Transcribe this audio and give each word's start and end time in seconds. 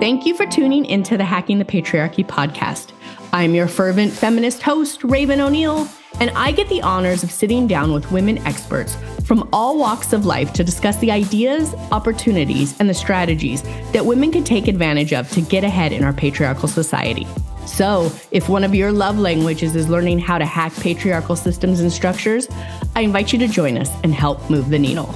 Thank 0.00 0.24
you 0.24 0.34
for 0.34 0.46
tuning 0.46 0.86
into 0.86 1.18
the 1.18 1.26
Hacking 1.26 1.58
the 1.58 1.64
Patriarchy 1.66 2.26
podcast. 2.26 2.92
I'm 3.34 3.54
your 3.54 3.68
fervent 3.68 4.14
feminist 4.14 4.62
host, 4.62 5.04
Raven 5.04 5.42
O'Neill, 5.42 5.86
and 6.20 6.30
I 6.30 6.52
get 6.52 6.70
the 6.70 6.80
honors 6.80 7.22
of 7.22 7.30
sitting 7.30 7.66
down 7.66 7.92
with 7.92 8.10
women 8.10 8.38
experts 8.46 8.96
from 9.24 9.46
all 9.52 9.78
walks 9.78 10.14
of 10.14 10.24
life 10.24 10.54
to 10.54 10.64
discuss 10.64 10.96
the 11.00 11.10
ideas, 11.10 11.74
opportunities, 11.92 12.80
and 12.80 12.88
the 12.88 12.94
strategies 12.94 13.60
that 13.92 14.06
women 14.06 14.32
can 14.32 14.42
take 14.42 14.68
advantage 14.68 15.12
of 15.12 15.30
to 15.32 15.42
get 15.42 15.64
ahead 15.64 15.92
in 15.92 16.02
our 16.02 16.14
patriarchal 16.14 16.66
society. 16.66 17.26
So, 17.66 18.10
if 18.30 18.48
one 18.48 18.64
of 18.64 18.74
your 18.74 18.92
love 18.92 19.18
languages 19.18 19.76
is 19.76 19.90
learning 19.90 20.20
how 20.20 20.38
to 20.38 20.46
hack 20.46 20.72
patriarchal 20.76 21.36
systems 21.36 21.80
and 21.80 21.92
structures, 21.92 22.48
I 22.96 23.02
invite 23.02 23.34
you 23.34 23.38
to 23.40 23.48
join 23.48 23.76
us 23.76 23.90
and 24.02 24.14
help 24.14 24.48
move 24.48 24.70
the 24.70 24.78
needle. 24.78 25.14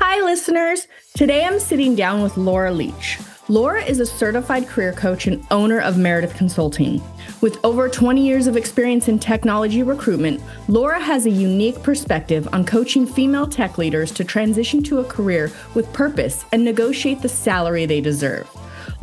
Hi, 0.00 0.22
listeners. 0.22 0.88
Today 1.14 1.44
I'm 1.44 1.60
sitting 1.60 1.94
down 1.94 2.22
with 2.22 2.38
Laura 2.38 2.72
Leach. 2.72 3.18
Laura 3.48 3.84
is 3.84 4.00
a 4.00 4.06
certified 4.06 4.66
career 4.66 4.90
coach 4.94 5.26
and 5.26 5.46
owner 5.50 5.78
of 5.78 5.98
Meredith 5.98 6.34
Consulting. 6.34 7.02
With 7.42 7.62
over 7.62 7.90
20 7.90 8.26
years 8.26 8.46
of 8.46 8.56
experience 8.56 9.06
in 9.08 9.18
technology 9.18 9.82
recruitment, 9.82 10.40
Laura 10.66 10.98
has 10.98 11.26
a 11.26 11.30
unique 11.30 11.82
perspective 11.82 12.48
on 12.54 12.64
coaching 12.64 13.06
female 13.06 13.46
tech 13.46 13.76
leaders 13.76 14.12
to 14.12 14.24
transition 14.24 14.82
to 14.84 15.00
a 15.00 15.04
career 15.04 15.52
with 15.74 15.92
purpose 15.92 16.46
and 16.52 16.64
negotiate 16.64 17.20
the 17.20 17.28
salary 17.28 17.84
they 17.84 18.00
deserve. 18.00 18.48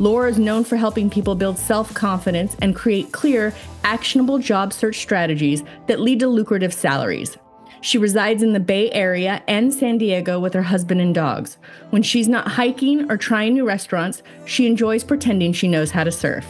Laura 0.00 0.28
is 0.28 0.40
known 0.40 0.64
for 0.64 0.74
helping 0.74 1.08
people 1.08 1.36
build 1.36 1.56
self 1.56 1.94
confidence 1.94 2.56
and 2.60 2.74
create 2.74 3.12
clear, 3.12 3.54
actionable 3.84 4.38
job 4.38 4.72
search 4.72 4.98
strategies 4.98 5.62
that 5.86 6.00
lead 6.00 6.18
to 6.18 6.26
lucrative 6.26 6.74
salaries. 6.74 7.38
She 7.82 7.98
resides 7.98 8.44
in 8.44 8.52
the 8.52 8.60
Bay 8.60 8.92
Area 8.92 9.42
and 9.48 9.74
San 9.74 9.98
Diego 9.98 10.38
with 10.38 10.54
her 10.54 10.62
husband 10.62 11.00
and 11.00 11.12
dogs. 11.12 11.58
When 11.90 12.04
she's 12.04 12.28
not 12.28 12.46
hiking 12.46 13.10
or 13.10 13.16
trying 13.16 13.54
new 13.54 13.66
restaurants, 13.66 14.22
she 14.46 14.68
enjoys 14.68 15.02
pretending 15.02 15.52
she 15.52 15.66
knows 15.66 15.90
how 15.90 16.04
to 16.04 16.12
surf. 16.12 16.46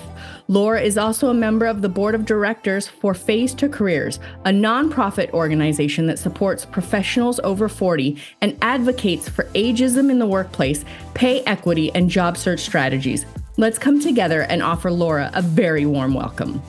Laura 0.49 0.83
is 0.83 0.99
also 0.99 1.31
a 1.31 1.35
member 1.35 1.65
of 1.65 1.81
the 1.81 1.89
board 1.89 2.15
of 2.15 2.27
directors 2.27 2.87
for 2.87 3.15
Phase2Careers, 3.15 4.19
a 4.45 4.51
nonprofit 4.51 5.31
organization 5.31 6.07
that 6.07 6.19
supports 6.19 6.67
professionals 6.67 7.41
over 7.45 7.67
40 7.67 8.19
and 8.43 8.59
advocates 8.61 9.27
for 9.27 9.45
ageism 9.55 10.11
in 10.11 10.19
the 10.19 10.27
workplace, 10.27 10.85
pay 11.15 11.41
equity, 11.45 11.91
and 11.95 12.11
job 12.11 12.37
search 12.37 12.61
strategies. 12.61 13.25
Let's 13.57 13.79
come 13.79 14.01
together 14.01 14.43
and 14.43 14.63
offer 14.63 14.91
Laura 14.91 15.31
a 15.33 15.41
very 15.41 15.87
warm 15.87 16.13
welcome. 16.13 16.61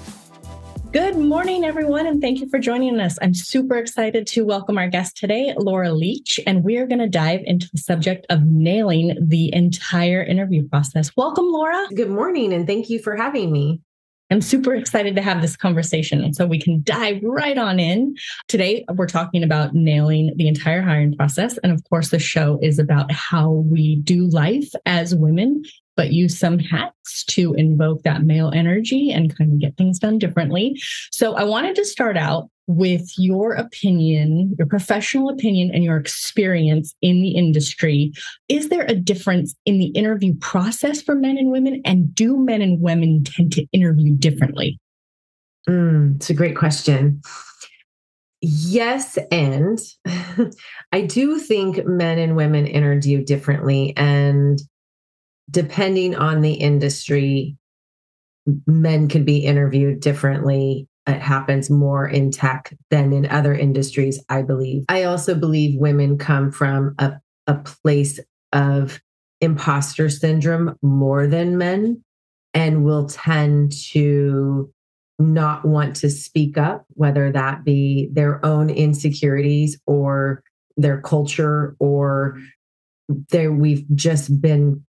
Good 0.94 1.18
morning, 1.18 1.66
everyone, 1.66 2.06
and 2.06 2.22
thank 2.22 2.40
you 2.40 2.48
for 2.50 2.60
joining 2.60 3.00
us. 3.00 3.18
I'm 3.20 3.34
super 3.34 3.78
excited 3.78 4.28
to 4.28 4.46
welcome 4.46 4.78
our 4.78 4.88
guest 4.88 5.18
today, 5.18 5.52
Laura 5.58 5.92
Leach, 5.92 6.40
and 6.46 6.64
we 6.64 6.78
are 6.78 6.86
going 6.86 7.00
to 7.00 7.10
dive 7.10 7.42
into 7.46 7.68
the 7.72 7.80
subject 7.80 8.28
of 8.30 8.44
nailing 8.44 9.18
the 9.20 9.52
entire 9.56 10.22
interview 10.22 10.70
process. 10.70 11.10
Welcome, 11.18 11.46
Laura. 11.48 11.88
Good 11.96 12.12
morning, 12.12 12.54
and 12.54 12.68
thank 12.68 12.92
you 12.92 13.00
for 13.00 13.16
having 13.16 13.52
me. 13.52 13.82
I'm 14.30 14.40
super 14.40 14.76
excited 14.76 15.16
to 15.16 15.24
have 15.24 15.42
this 15.42 15.58
conversation. 15.58 16.24
And 16.24 16.36
so 16.36 16.46
we 16.46 16.60
can 16.60 16.84
dive 16.84 17.24
right 17.24 17.58
on 17.58 17.80
in. 17.80 18.16
Today, 18.48 18.86
we're 18.94 19.08
talking 19.08 19.42
about 19.42 19.74
nailing 19.74 20.34
the 20.36 20.48
entire 20.48 20.84
hiring 20.84 21.18
process. 21.18 21.58
And 21.64 21.72
of 21.72 21.84
course, 21.90 22.10
the 22.10 22.20
show 22.20 22.60
is 22.62 22.78
about 22.78 23.12
how 23.12 23.50
we 23.50 23.96
do 23.96 24.28
life 24.28 24.70
as 24.86 25.16
women 25.16 25.64
but 25.96 26.12
use 26.12 26.38
some 26.38 26.60
hats 26.60 27.24
to 27.26 27.54
invoke 27.54 28.04
that 28.04 28.24
male 28.24 28.52
energy 28.54 29.12
and 29.12 29.36
kind 29.38 29.54
of 29.54 29.60
get 29.60 29.78
things 29.78 30.00
done 30.00 30.18
differently. 30.18 30.82
So 31.12 31.36
I 31.36 31.44
wanted 31.44 31.76
to 31.76 31.86
start 31.86 32.18
out 32.18 32.50
with 32.68 33.12
your 33.18 33.54
opinion, 33.54 34.56
your 34.58 34.68
professional 34.68 35.30
opinion, 35.30 35.72
and 35.74 35.84
your 35.84 35.98
experience 35.98 36.96
in 37.02 37.22
the 37.22 37.32
industry. 37.32 38.14
Is 38.48 38.70
there 38.70 38.86
a 38.86 38.96
difference 38.96 39.54
in 39.66 39.80
the 39.80 39.88
interview 39.88 40.34
process 40.40 41.02
for 41.02 41.16
men 41.16 41.38
and 41.38 41.52
women? 41.52 41.82
And 41.84 42.14
do 42.16 42.38
men 42.38 42.62
and 42.62 42.80
women 42.82 43.24
tend 43.24 43.52
to 43.54 43.66
interview 43.74 44.16
differently? 44.16 44.80
Mm, 45.68 46.16
it's 46.16 46.30
a 46.30 46.34
great 46.34 46.56
question. 46.56 47.22
Yes, 48.42 49.18
and 49.32 49.80
I 50.92 51.02
do 51.02 51.40
think 51.40 51.86
men 51.86 52.18
and 52.18 52.36
women 52.36 52.68
interview 52.68 53.24
differently. 53.24 53.94
And 53.96 54.60
depending 55.50 56.16
on 56.16 56.42
the 56.42 56.54
industry, 56.54 57.58
men 58.68 59.08
could 59.08 59.26
be 59.26 59.40
interviewed 59.40 60.00
differently. 60.00 60.88
It 61.08 61.22
happens 61.22 61.70
more 61.70 62.08
in 62.08 62.32
tech 62.32 62.74
than 62.90 63.12
in 63.12 63.26
other 63.28 63.54
industries, 63.54 64.24
I 64.30 64.42
believe. 64.42 64.86
I 64.90 65.04
also 65.04 65.36
believe 65.36 65.80
women 65.80 66.18
come 66.18 66.52
from 66.52 66.96
a, 66.98 67.14
a 67.48 67.56
place 67.56 68.20
of 68.54 69.02
imposter 69.42 70.10
syndrome 70.10 70.78
more 70.82 71.28
than 71.28 71.58
men 71.58 72.04
and 72.54 72.86
will 72.86 73.08
tend 73.08 73.74
to 73.92 74.72
not 75.20 75.66
want 75.66 75.96
to 75.98 76.10
speak 76.10 76.58
up, 76.58 76.86
whether 76.90 77.32
that 77.32 77.64
be 77.64 78.10
their 78.12 78.44
own 78.46 78.70
insecurities 78.70 79.80
or 79.86 80.42
their 80.78 81.02
culture 81.02 81.76
or 81.80 82.40
there 83.30 83.52
we've 83.52 83.86
just 83.94 84.42
been 84.42 84.86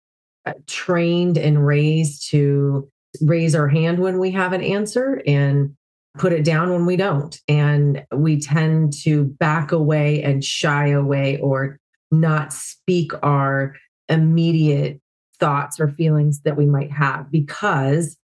Uh, 0.45 0.53
trained 0.67 1.39
and 1.39 1.65
raised 1.65 2.29
to 2.31 2.91
raise 3.21 3.55
our 3.55 3.69
hand 3.69 4.01
when 4.01 4.19
we 4.19 4.31
have 4.33 4.53
an 4.53 4.61
answer 4.61 5.23
and 5.25 5.73
put 6.19 6.33
it 6.33 6.45
down 6.45 6.71
when 6.71 6.85
we 6.85 6.97
don't. 6.97 7.39
And 7.47 8.05
we 8.13 8.41
tend 8.41 8.93
to 9.05 9.25
back 9.25 9.71
away 9.71 10.21
and 10.23 10.45
shy 10.45 10.89
away 10.89 11.39
or 11.39 11.79
not 12.11 12.53
speak 12.53 13.13
our 13.23 13.77
immediate 14.09 15.01
thoughts 15.39 15.79
or 15.79 15.89
feelings 15.89 16.41
that 16.43 16.57
we 16.57 16.67
might 16.67 16.91
have 16.91 17.31
because 17.31 18.17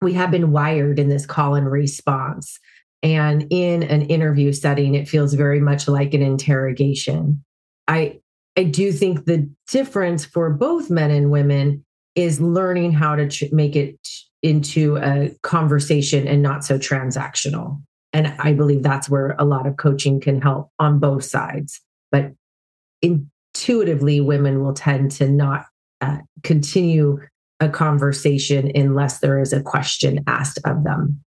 we 0.00 0.14
have 0.14 0.30
been 0.30 0.50
wired 0.50 0.98
in 0.98 1.08
this 1.08 1.26
call 1.26 1.54
and 1.54 1.70
response. 1.70 2.58
And 3.02 3.46
in 3.50 3.82
an 3.82 4.02
interview 4.02 4.52
setting, 4.52 4.94
it 4.94 5.08
feels 5.08 5.34
very 5.34 5.60
much 5.60 5.88
like 5.88 6.14
an 6.14 6.22
interrogation. 6.22 7.44
I 7.86 8.20
I 8.56 8.64
do 8.64 8.92
think 8.92 9.24
the 9.24 9.50
difference 9.68 10.24
for 10.24 10.50
both 10.50 10.90
men 10.90 11.10
and 11.10 11.30
women 11.30 11.84
is 12.14 12.40
learning 12.40 12.92
how 12.92 13.16
to 13.16 13.28
ch- 13.28 13.50
make 13.50 13.74
it 13.74 13.98
into 14.42 14.96
a 14.98 15.30
conversation 15.42 16.28
and 16.28 16.42
not 16.42 16.64
so 16.64 16.78
transactional. 16.78 17.82
And 18.12 18.28
I 18.38 18.52
believe 18.52 18.82
that's 18.82 19.10
where 19.10 19.34
a 19.38 19.44
lot 19.44 19.66
of 19.66 19.76
coaching 19.76 20.20
can 20.20 20.40
help 20.40 20.70
on 20.78 21.00
both 21.00 21.24
sides. 21.24 21.80
But 22.12 22.32
intuitively, 23.02 24.20
women 24.20 24.62
will 24.62 24.74
tend 24.74 25.10
to 25.12 25.28
not 25.28 25.64
uh, 26.00 26.18
continue 26.42 27.18
a 27.58 27.68
conversation 27.68 28.70
unless 28.74 29.18
there 29.18 29.40
is 29.40 29.52
a 29.52 29.62
question 29.62 30.22
asked 30.26 30.60
of 30.64 30.84
them. 30.84 31.24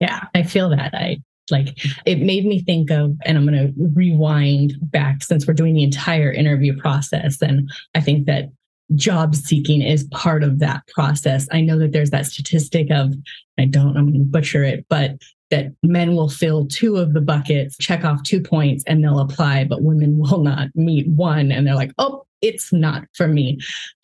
Yeah, 0.00 0.26
I 0.34 0.42
feel 0.42 0.68
that. 0.70 0.94
I 0.94 1.18
like 1.50 1.78
it 2.06 2.20
made 2.20 2.46
me 2.46 2.60
think 2.60 2.90
of, 2.90 3.16
and 3.24 3.36
I'm 3.36 3.46
going 3.46 3.74
to 3.74 3.74
rewind 3.94 4.74
back 4.80 5.22
since 5.22 5.46
we're 5.46 5.54
doing 5.54 5.74
the 5.74 5.82
entire 5.82 6.32
interview 6.32 6.76
process. 6.78 7.40
And 7.42 7.70
I 7.94 8.00
think 8.00 8.26
that 8.26 8.50
job 8.94 9.34
seeking 9.34 9.82
is 9.82 10.04
part 10.04 10.42
of 10.42 10.58
that 10.58 10.86
process. 10.88 11.48
I 11.50 11.60
know 11.60 11.78
that 11.78 11.92
there's 11.92 12.10
that 12.10 12.26
statistic 12.26 12.90
of, 12.90 13.14
I 13.58 13.64
don't, 13.66 13.96
I'm 13.96 14.10
going 14.10 14.20
to 14.20 14.30
butcher 14.30 14.64
it, 14.64 14.86
but 14.88 15.16
that 15.50 15.72
men 15.82 16.14
will 16.16 16.28
fill 16.28 16.66
two 16.66 16.96
of 16.96 17.12
the 17.12 17.20
buckets, 17.20 17.76
check 17.76 18.04
off 18.04 18.22
two 18.22 18.40
points, 18.40 18.82
and 18.86 19.02
they'll 19.02 19.20
apply, 19.20 19.64
but 19.64 19.82
women 19.82 20.18
will 20.18 20.42
not 20.42 20.68
meet 20.74 21.06
one. 21.08 21.52
And 21.52 21.66
they're 21.66 21.74
like, 21.74 21.92
oh, 21.98 22.26
it's 22.40 22.72
not 22.72 23.04
for 23.14 23.26
me. 23.26 23.58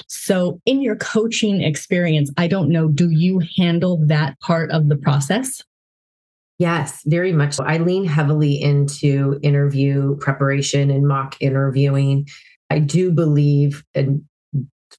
So, 0.07 0.61
in 0.65 0.81
your 0.81 0.97
coaching 0.97 1.61
experience, 1.61 2.31
I 2.39 2.47
don't 2.47 2.71
know, 2.71 2.89
do 2.89 3.11
you 3.11 3.43
handle 3.57 3.99
that 4.07 4.41
part 4.41 4.71
of 4.71 4.89
the 4.89 4.97
process? 4.97 5.63
Yes, 6.61 7.01
very 7.07 7.33
much. 7.33 7.59
I 7.59 7.79
lean 7.79 8.05
heavily 8.05 8.61
into 8.61 9.41
interview 9.43 10.17
preparation 10.19 10.91
and 10.91 11.09
mock 11.09 11.35
interviewing. 11.41 12.29
I 12.69 12.81
do 12.81 13.11
believe, 13.11 13.83
and 13.95 14.23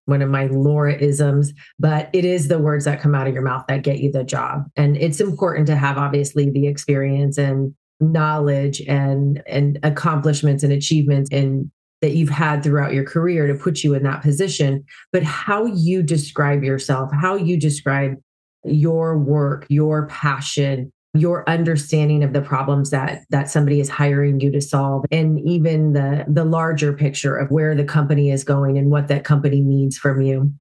one 0.05 0.23
of 0.23 0.29
my 0.31 0.47
Laura 0.47 0.95
isms, 0.95 1.53
but 1.77 2.09
it 2.13 2.25
is 2.25 2.47
the 2.47 2.57
words 2.57 2.85
that 2.85 2.99
come 2.99 3.13
out 3.13 3.27
of 3.27 3.35
your 3.35 3.43
mouth 3.43 3.63
that 3.67 3.83
get 3.83 3.99
you 3.99 4.11
the 4.11 4.23
job. 4.23 4.63
And 4.75 4.97
it's 4.97 5.21
important 5.21 5.67
to 5.67 5.75
have 5.75 5.99
obviously 5.99 6.49
the 6.49 6.65
experience 6.65 7.37
and 7.37 7.75
knowledge 7.99 8.81
and 8.87 9.43
and 9.45 9.77
accomplishments 9.83 10.63
and 10.63 10.73
achievements 10.73 11.29
and 11.31 11.69
that 12.01 12.15
you've 12.15 12.29
had 12.29 12.63
throughout 12.63 12.91
your 12.91 13.05
career 13.05 13.45
to 13.45 13.53
put 13.53 13.83
you 13.83 13.93
in 13.93 14.01
that 14.01 14.23
position. 14.23 14.83
But 15.13 15.21
how 15.21 15.65
you 15.65 16.01
describe 16.01 16.63
yourself, 16.63 17.11
how 17.13 17.35
you 17.35 17.55
describe 17.59 18.15
your 18.63 19.15
work, 19.19 19.67
your 19.69 20.07
passion, 20.07 20.91
your 21.13 21.47
understanding 21.49 22.23
of 22.23 22.33
the 22.33 22.41
problems 22.41 22.89
that 22.89 23.23
that 23.29 23.49
somebody 23.49 23.79
is 23.79 23.89
hiring 23.89 24.39
you 24.39 24.51
to 24.51 24.61
solve 24.61 25.03
and 25.11 25.39
even 25.47 25.93
the 25.93 26.23
the 26.27 26.45
larger 26.45 26.93
picture 26.93 27.35
of 27.35 27.51
where 27.51 27.75
the 27.75 27.83
company 27.83 28.31
is 28.31 28.43
going 28.43 28.77
and 28.77 28.89
what 28.89 29.09
that 29.09 29.25
company 29.25 29.59
needs 29.59 29.97
from 29.97 30.21
you 30.21 30.51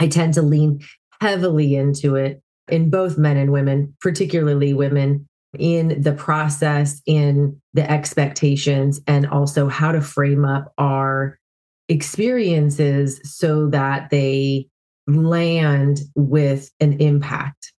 i 0.00 0.08
tend 0.08 0.34
to 0.34 0.42
lean 0.42 0.80
heavily 1.20 1.76
into 1.76 2.16
it 2.16 2.42
in 2.68 2.90
both 2.90 3.16
men 3.18 3.36
and 3.36 3.52
women 3.52 3.94
particularly 4.00 4.74
women 4.74 5.28
in 5.58 6.02
the 6.02 6.12
process 6.12 7.00
in 7.06 7.60
the 7.72 7.88
expectations 7.90 9.00
and 9.06 9.26
also 9.26 9.68
how 9.68 9.92
to 9.92 10.00
frame 10.00 10.44
up 10.44 10.72
our 10.76 11.38
experiences 11.88 13.20
so 13.24 13.68
that 13.68 14.10
they 14.10 14.68
land 15.06 16.00
with 16.14 16.70
an 16.80 17.00
impact. 17.00 17.72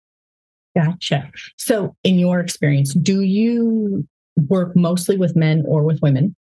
Gotcha. 0.77 1.31
So, 1.57 1.97
in 2.05 2.19
your 2.19 2.41
experience, 2.41 2.95
do 2.95 3.23
you 3.23 4.07
work 4.49 4.77
mostly 4.77 5.17
with 5.17 5.35
men 5.35 5.65
or 5.67 5.83
with 5.83 6.01
women? 6.03 6.37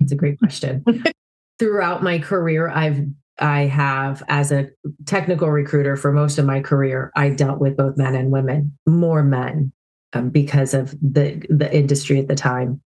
That's 0.00 0.12
a 0.12 0.16
great 0.16 0.38
question. 0.38 0.84
Throughout 1.58 2.02
my 2.02 2.18
career, 2.18 2.68
I've 2.68 3.00
I 3.40 3.62
have 3.62 4.22
as 4.28 4.52
a 4.52 4.68
technical 5.06 5.50
recruiter 5.50 5.96
for 5.96 6.12
most 6.12 6.38
of 6.38 6.46
my 6.46 6.60
career, 6.60 7.10
I 7.16 7.30
dealt 7.30 7.58
with 7.58 7.76
both 7.76 7.96
men 7.96 8.14
and 8.14 8.30
women, 8.30 8.76
more 8.86 9.22
men 9.22 9.72
um, 10.12 10.30
because 10.30 10.74
of 10.74 10.92
the 11.00 11.44
the 11.50 11.74
industry 11.74 12.18
at 12.20 12.28
the 12.28 12.36
time. 12.36 12.80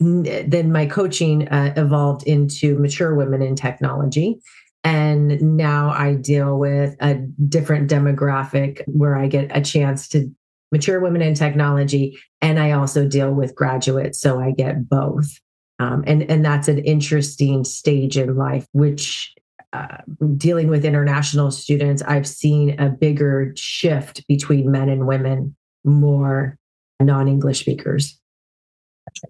Then 0.00 0.72
my 0.72 0.86
coaching 0.86 1.46
uh, 1.48 1.74
evolved 1.76 2.24
into 2.26 2.76
mature 2.78 3.14
women 3.14 3.40
in 3.40 3.54
technology, 3.54 4.40
and 4.84 5.40
now 5.56 5.90
I 5.90 6.14
deal 6.14 6.58
with 6.58 6.96
a 7.00 7.14
different 7.14 7.90
demographic 7.90 8.82
where 8.86 9.16
I 9.16 9.28
get 9.28 9.56
a 9.56 9.60
chance 9.60 10.08
to 10.08 10.30
mature 10.72 11.00
women 11.00 11.22
in 11.22 11.34
technology, 11.34 12.18
and 12.40 12.58
I 12.58 12.72
also 12.72 13.06
deal 13.06 13.32
with 13.32 13.54
graduates, 13.54 14.20
so 14.20 14.40
I 14.40 14.52
get 14.52 14.88
both. 14.88 15.38
Um, 15.78 16.04
and 16.06 16.22
and 16.30 16.44
that's 16.44 16.68
an 16.68 16.78
interesting 16.78 17.64
stage 17.64 18.16
in 18.16 18.36
life, 18.36 18.66
which 18.72 19.34
uh, 19.72 19.98
dealing 20.36 20.68
with 20.68 20.84
international 20.84 21.50
students, 21.50 22.02
I've 22.02 22.26
seen 22.26 22.78
a 22.78 22.90
bigger 22.90 23.52
shift 23.56 24.26
between 24.28 24.70
men 24.70 24.88
and 24.88 25.06
women, 25.06 25.56
more 25.84 26.58
non 27.00 27.28
English 27.28 27.60
speakers. 27.60 28.18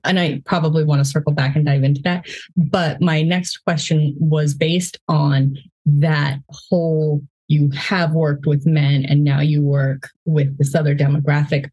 And 0.05 0.21
I 0.21 0.43
probably 0.45 0.85
want 0.85 1.01
to 1.01 1.05
circle 1.05 1.33
back 1.33 1.57
and 1.57 1.67
dive 1.67 1.83
into 1.83 2.03
that. 2.03 2.27
But 2.57 3.01
my 3.01 3.23
next 3.23 3.59
question 3.59 4.15
was 4.19 4.55
based 4.55 4.99
on 5.09 5.57
that 5.87 6.39
whole 6.51 7.23
you 7.49 7.71
have 7.71 8.13
worked 8.13 8.47
with 8.47 8.67
men 8.67 9.05
and 9.05 9.25
now 9.25 9.41
you 9.41 9.61
work 9.61 10.09
with 10.25 10.57
this 10.59 10.75
other 10.75 10.95
demographic. 10.95 11.69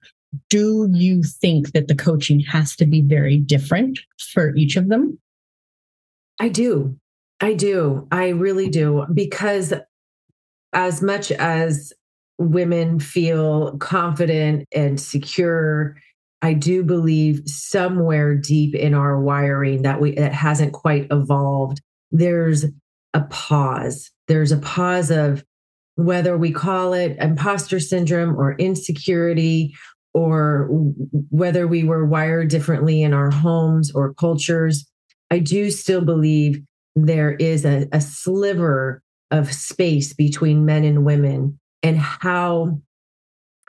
Do 0.49 0.89
you 0.91 1.23
think 1.23 1.71
that 1.71 1.87
the 1.87 1.95
coaching 1.95 2.39
has 2.41 2.75
to 2.77 2.85
be 2.85 3.01
very 3.01 3.37
different 3.37 3.99
for 4.33 4.53
each 4.55 4.75
of 4.75 4.89
them? 4.89 5.17
I 6.39 6.49
do. 6.49 6.97
I 7.39 7.53
do. 7.53 8.07
I 8.11 8.29
really 8.29 8.69
do. 8.69 9.05
Because 9.13 9.73
as 10.73 11.01
much 11.01 11.31
as 11.31 11.93
women 12.37 12.99
feel 12.99 13.77
confident 13.77 14.67
and 14.73 14.99
secure, 14.99 15.95
I 16.41 16.53
do 16.53 16.83
believe 16.83 17.41
somewhere 17.45 18.35
deep 18.35 18.73
in 18.73 18.93
our 18.93 19.19
wiring 19.19 19.81
that 19.81 19.99
we 19.99 20.11
it 20.11 20.31
hasn't 20.31 20.73
quite 20.73 21.07
evolved. 21.11 21.81
There's 22.11 22.65
a 23.13 23.21
pause. 23.29 24.09
There's 24.27 24.51
a 24.51 24.57
pause 24.57 25.11
of 25.11 25.43
whether 25.95 26.37
we 26.37 26.51
call 26.51 26.93
it 26.93 27.17
imposter 27.19 27.79
syndrome 27.79 28.37
or 28.37 28.55
insecurity 28.55 29.75
or 30.13 30.69
whether 31.29 31.67
we 31.67 31.83
were 31.83 32.05
wired 32.05 32.47
differently 32.47 33.03
in 33.03 33.13
our 33.13 33.31
homes 33.31 33.91
or 33.93 34.13
cultures. 34.13 34.89
I 35.29 35.39
do 35.39 35.69
still 35.69 36.01
believe 36.01 36.61
there 36.95 37.31
is 37.31 37.65
a, 37.65 37.87
a 37.91 38.01
sliver 38.01 39.01
of 39.29 39.53
space 39.53 40.13
between 40.13 40.65
men 40.65 40.83
and 40.83 41.05
women 41.05 41.59
and 41.83 41.97
how 41.97 42.81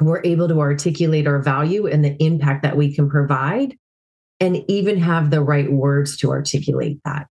we're 0.08 0.22
able 0.24 0.48
to 0.48 0.60
articulate 0.60 1.26
our 1.26 1.40
value 1.40 1.86
and 1.86 2.04
the 2.04 2.16
impact 2.22 2.62
that 2.62 2.76
we 2.76 2.94
can 2.94 3.08
provide 3.08 3.76
and 4.40 4.64
even 4.68 4.98
have 4.98 5.30
the 5.30 5.42
right 5.42 5.70
words 5.70 6.16
to 6.18 6.30
articulate 6.30 6.98
that. 7.04 7.26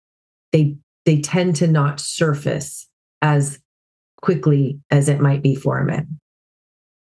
They 0.51 0.77
they 1.05 1.21
tend 1.21 1.55
to 1.57 1.67
not 1.67 2.01
surface 2.01 2.87
as 3.21 3.59
quickly 4.21 4.79
as 4.91 5.07
it 5.07 5.21
might 5.21 5.41
be 5.41 5.55
for 5.55 5.79
a 5.79 5.85
man. 5.85 6.19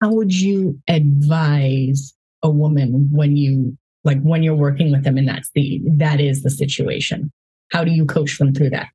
How 0.01 0.13
would 0.13 0.33
you 0.33 0.79
advise 0.87 2.13
a 2.43 2.49
woman 2.51 3.09
when 3.11 3.35
you 3.35 3.75
like 4.03 4.21
when 4.21 4.43
you're 4.43 4.55
working 4.55 4.91
with 4.91 5.03
them 5.03 5.17
and 5.17 5.27
that's 5.27 5.49
the 5.55 5.81
that 5.97 6.21
is 6.21 6.43
the 6.43 6.51
situation? 6.51 7.31
How 7.71 7.83
do 7.83 7.91
you 7.91 8.05
coach 8.05 8.37
them 8.37 8.53
through 8.53 8.69
that? 8.71 8.89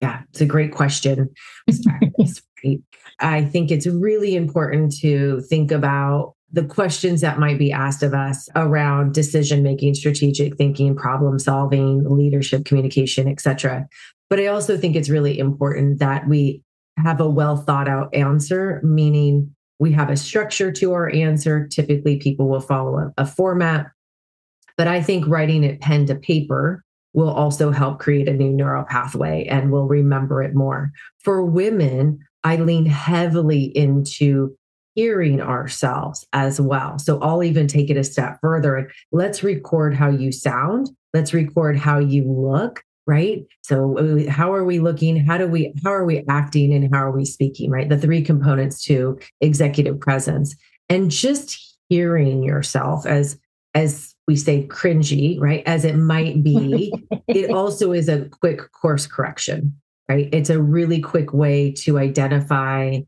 Yeah, 0.00 0.22
it's 0.30 0.40
a 0.40 0.46
great 0.46 0.72
question. 0.72 1.30
I 3.20 3.44
think 3.44 3.70
it's 3.70 3.86
really 3.86 4.36
important 4.36 4.94
to 4.98 5.40
think 5.42 5.70
about 5.70 6.34
the 6.52 6.64
questions 6.64 7.20
that 7.22 7.38
might 7.38 7.58
be 7.58 7.72
asked 7.72 8.02
of 8.02 8.14
us 8.14 8.48
around 8.54 9.14
decision 9.14 9.62
making, 9.62 9.94
strategic 9.94 10.56
thinking, 10.56 10.94
problem 10.94 11.38
solving, 11.38 12.04
leadership, 12.08 12.64
communication, 12.64 13.28
etc. 13.28 13.86
But 14.30 14.40
I 14.40 14.46
also 14.46 14.76
think 14.76 14.96
it's 14.96 15.08
really 15.08 15.38
important 15.38 15.98
that 15.98 16.28
we 16.28 16.62
have 16.98 17.20
a 17.20 17.28
well 17.28 17.56
thought 17.56 17.88
out 17.88 18.14
answer, 18.14 18.80
meaning 18.82 19.54
we 19.78 19.92
have 19.92 20.10
a 20.10 20.16
structure 20.16 20.72
to 20.72 20.92
our 20.92 21.10
answer. 21.10 21.66
Typically, 21.66 22.16
people 22.18 22.48
will 22.48 22.60
follow 22.60 22.96
a, 22.98 23.12
a 23.18 23.26
format. 23.26 23.86
But 24.76 24.88
I 24.88 25.02
think 25.02 25.26
writing 25.26 25.64
it 25.64 25.80
pen 25.80 26.06
to 26.06 26.14
paper 26.14 26.84
will 27.16 27.30
also 27.30 27.70
help 27.70 27.98
create 27.98 28.28
a 28.28 28.32
new 28.32 28.52
neural 28.52 28.84
pathway 28.84 29.46
and 29.46 29.72
we'll 29.72 29.88
remember 29.88 30.42
it 30.42 30.54
more. 30.54 30.92
For 31.24 31.42
women, 31.42 32.20
I 32.44 32.56
lean 32.56 32.86
heavily 32.86 33.64
into 33.76 34.54
hearing 34.94 35.40
ourselves 35.40 36.26
as 36.32 36.60
well. 36.60 36.98
So 36.98 37.18
I'll 37.20 37.42
even 37.42 37.66
take 37.66 37.90
it 37.90 37.96
a 37.96 38.04
step 38.04 38.38
further 38.40 38.76
and 38.76 38.90
let's 39.12 39.42
record 39.42 39.94
how 39.94 40.10
you 40.10 40.30
sound. 40.30 40.90
Let's 41.14 41.32
record 41.32 41.78
how 41.78 41.98
you 41.98 42.30
look, 42.30 42.82
right? 43.06 43.44
So 43.62 43.98
uh, 43.98 44.30
how 44.30 44.52
are 44.52 44.64
we 44.64 44.78
looking? 44.78 45.16
How 45.16 45.38
do 45.38 45.46
we 45.46 45.72
how 45.82 45.92
are 45.92 46.04
we 46.04 46.22
acting 46.28 46.72
and 46.74 46.94
how 46.94 47.02
are 47.02 47.16
we 47.16 47.24
speaking, 47.24 47.70
right? 47.70 47.88
The 47.88 47.98
three 47.98 48.22
components 48.22 48.84
to 48.84 49.18
executive 49.40 49.98
presence. 50.00 50.54
And 50.90 51.10
just 51.10 51.78
hearing 51.88 52.42
yourself 52.42 53.06
as 53.06 53.38
as 53.74 54.15
we 54.26 54.36
say 54.36 54.66
cringy, 54.66 55.40
right? 55.40 55.62
As 55.66 55.84
it 55.84 55.96
might 55.96 56.42
be, 56.42 56.92
it 57.28 57.50
also 57.50 57.92
is 57.92 58.08
a 58.08 58.28
quick 58.28 58.72
course 58.72 59.06
correction, 59.06 59.74
right? 60.08 60.28
It's 60.32 60.50
a 60.50 60.60
really 60.60 61.00
quick 61.00 61.32
way 61.32 61.72
to 61.78 61.98
identify 61.98 63.00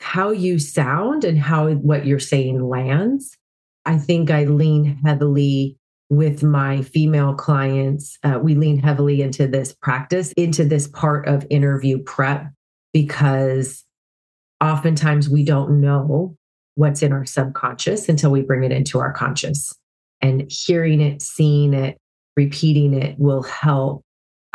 how 0.00 0.30
you 0.30 0.58
sound 0.58 1.24
and 1.24 1.38
how 1.38 1.70
what 1.70 2.06
you're 2.06 2.18
saying 2.18 2.68
lands. 2.68 3.36
I 3.84 3.98
think 3.98 4.30
I 4.30 4.44
lean 4.44 4.98
heavily 5.04 5.76
with 6.08 6.42
my 6.42 6.82
female 6.82 7.34
clients. 7.34 8.18
Uh, 8.22 8.38
we 8.42 8.54
lean 8.54 8.78
heavily 8.78 9.22
into 9.22 9.46
this 9.46 9.72
practice, 9.72 10.32
into 10.36 10.64
this 10.64 10.86
part 10.88 11.26
of 11.26 11.46
interview 11.50 11.98
prep, 12.02 12.46
because 12.92 13.84
oftentimes 14.62 15.28
we 15.28 15.44
don't 15.44 15.80
know 15.80 16.36
what's 16.74 17.02
in 17.02 17.12
our 17.12 17.24
subconscious 17.24 18.08
until 18.08 18.30
we 18.30 18.42
bring 18.42 18.64
it 18.64 18.72
into 18.72 18.98
our 18.98 19.12
conscious 19.12 19.74
and 20.22 20.50
hearing 20.50 21.00
it, 21.00 21.20
seeing 21.20 21.74
it, 21.74 21.98
repeating 22.36 22.94
it 22.94 23.18
will 23.18 23.42
help 23.42 24.04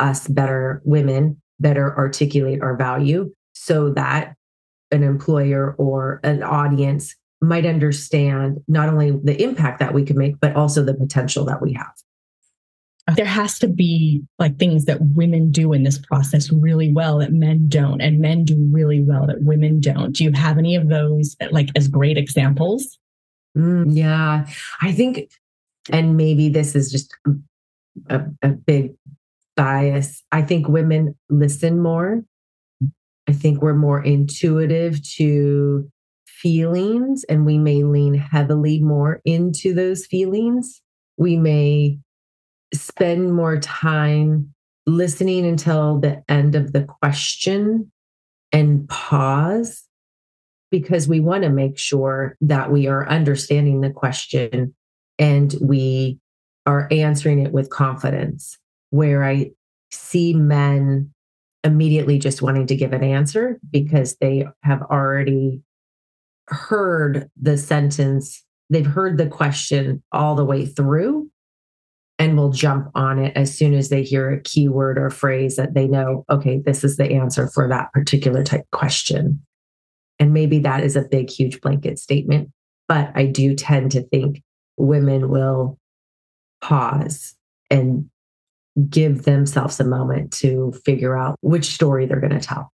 us 0.00 0.26
better 0.26 0.82
women 0.84 1.40
better 1.60 1.96
articulate 1.96 2.62
our 2.62 2.76
value 2.76 3.32
so 3.52 3.90
that 3.90 4.34
an 4.90 5.02
employer 5.02 5.74
or 5.78 6.20
an 6.22 6.42
audience 6.42 7.14
might 7.40 7.66
understand 7.66 8.58
not 8.68 8.88
only 8.88 9.10
the 9.10 9.40
impact 9.42 9.78
that 9.80 9.94
we 9.94 10.04
can 10.04 10.16
make, 10.16 10.40
but 10.40 10.56
also 10.56 10.82
the 10.82 10.94
potential 10.94 11.44
that 11.44 11.62
we 11.62 11.72
have. 11.72 11.92
There 13.16 13.24
has 13.24 13.58
to 13.60 13.68
be 13.68 14.22
like 14.38 14.58
things 14.58 14.84
that 14.84 14.98
women 15.00 15.50
do 15.50 15.72
in 15.72 15.82
this 15.82 15.98
process 15.98 16.52
really 16.52 16.92
well 16.92 17.18
that 17.18 17.32
men 17.32 17.68
don't, 17.68 18.00
and 18.00 18.20
men 18.20 18.44
do 18.44 18.56
really 18.70 19.00
well 19.00 19.26
that 19.26 19.42
women 19.42 19.80
don't. 19.80 20.12
Do 20.12 20.24
you 20.24 20.32
have 20.32 20.58
any 20.58 20.76
of 20.76 20.88
those 20.88 21.36
like 21.50 21.70
as 21.74 21.88
great 21.88 22.18
examples? 22.18 22.98
Mm, 23.56 23.96
yeah, 23.96 24.46
I 24.82 24.92
think 24.92 25.30
and 25.90 26.16
maybe 26.16 26.48
this 26.48 26.74
is 26.74 26.90
just 26.90 27.14
a, 28.08 28.22
a 28.42 28.48
big 28.48 28.94
bias. 29.56 30.22
I 30.30 30.42
think 30.42 30.68
women 30.68 31.16
listen 31.28 31.80
more. 31.80 32.22
I 33.28 33.32
think 33.32 33.60
we're 33.60 33.74
more 33.74 34.02
intuitive 34.02 35.02
to 35.16 35.90
feelings 36.26 37.24
and 37.24 37.44
we 37.44 37.58
may 37.58 37.82
lean 37.82 38.14
heavily 38.14 38.80
more 38.80 39.20
into 39.24 39.74
those 39.74 40.06
feelings. 40.06 40.80
We 41.16 41.36
may 41.36 41.98
spend 42.72 43.34
more 43.34 43.58
time 43.58 44.54
listening 44.86 45.44
until 45.44 45.98
the 45.98 46.22
end 46.28 46.54
of 46.54 46.72
the 46.72 46.84
question 46.84 47.90
and 48.52 48.88
pause 48.88 49.84
because 50.70 51.08
we 51.08 51.20
want 51.20 51.42
to 51.42 51.50
make 51.50 51.78
sure 51.78 52.36
that 52.40 52.70
we 52.70 52.86
are 52.86 53.08
understanding 53.08 53.80
the 53.80 53.90
question 53.90 54.74
and 55.18 55.54
we 55.60 56.18
are 56.66 56.88
answering 56.90 57.40
it 57.40 57.52
with 57.52 57.70
confidence. 57.70 58.58
Where 58.90 59.24
I 59.24 59.50
see 59.90 60.34
men 60.34 61.12
immediately 61.64 62.18
just 62.18 62.42
wanting 62.42 62.66
to 62.66 62.76
give 62.76 62.92
an 62.92 63.04
answer 63.04 63.58
because 63.70 64.16
they 64.16 64.46
have 64.62 64.82
already 64.82 65.62
heard 66.46 67.30
the 67.40 67.56
sentence, 67.58 68.44
they've 68.70 68.86
heard 68.86 69.18
the 69.18 69.26
question 69.26 70.02
all 70.12 70.34
the 70.34 70.44
way 70.44 70.66
through 70.66 71.30
and 72.18 72.36
will 72.36 72.50
jump 72.50 72.90
on 72.94 73.18
it 73.18 73.36
as 73.36 73.56
soon 73.56 73.74
as 73.74 73.90
they 73.90 74.02
hear 74.02 74.30
a 74.30 74.40
keyword 74.40 74.98
or 74.98 75.10
phrase 75.10 75.56
that 75.56 75.74
they 75.74 75.86
know, 75.86 76.24
okay, 76.28 76.60
this 76.64 76.82
is 76.82 76.96
the 76.96 77.12
answer 77.12 77.48
for 77.48 77.68
that 77.68 77.92
particular 77.92 78.42
type 78.42 78.64
question. 78.72 79.40
And 80.18 80.32
maybe 80.32 80.58
that 80.60 80.82
is 80.82 80.96
a 80.96 81.02
big, 81.02 81.30
huge 81.30 81.60
blanket 81.60 81.98
statement. 81.98 82.50
But 82.88 83.12
I 83.14 83.26
do 83.26 83.54
tend 83.54 83.92
to 83.92 84.02
think 84.02 84.42
women 84.78 85.28
will 85.28 85.78
pause 86.60 87.34
and 87.70 88.08
give 88.88 89.24
themselves 89.24 89.80
a 89.80 89.84
moment 89.84 90.32
to 90.32 90.72
figure 90.84 91.16
out 91.16 91.36
which 91.40 91.66
story 91.66 92.06
they're 92.06 92.20
going 92.20 92.32
to 92.32 92.40
tell. 92.40 92.72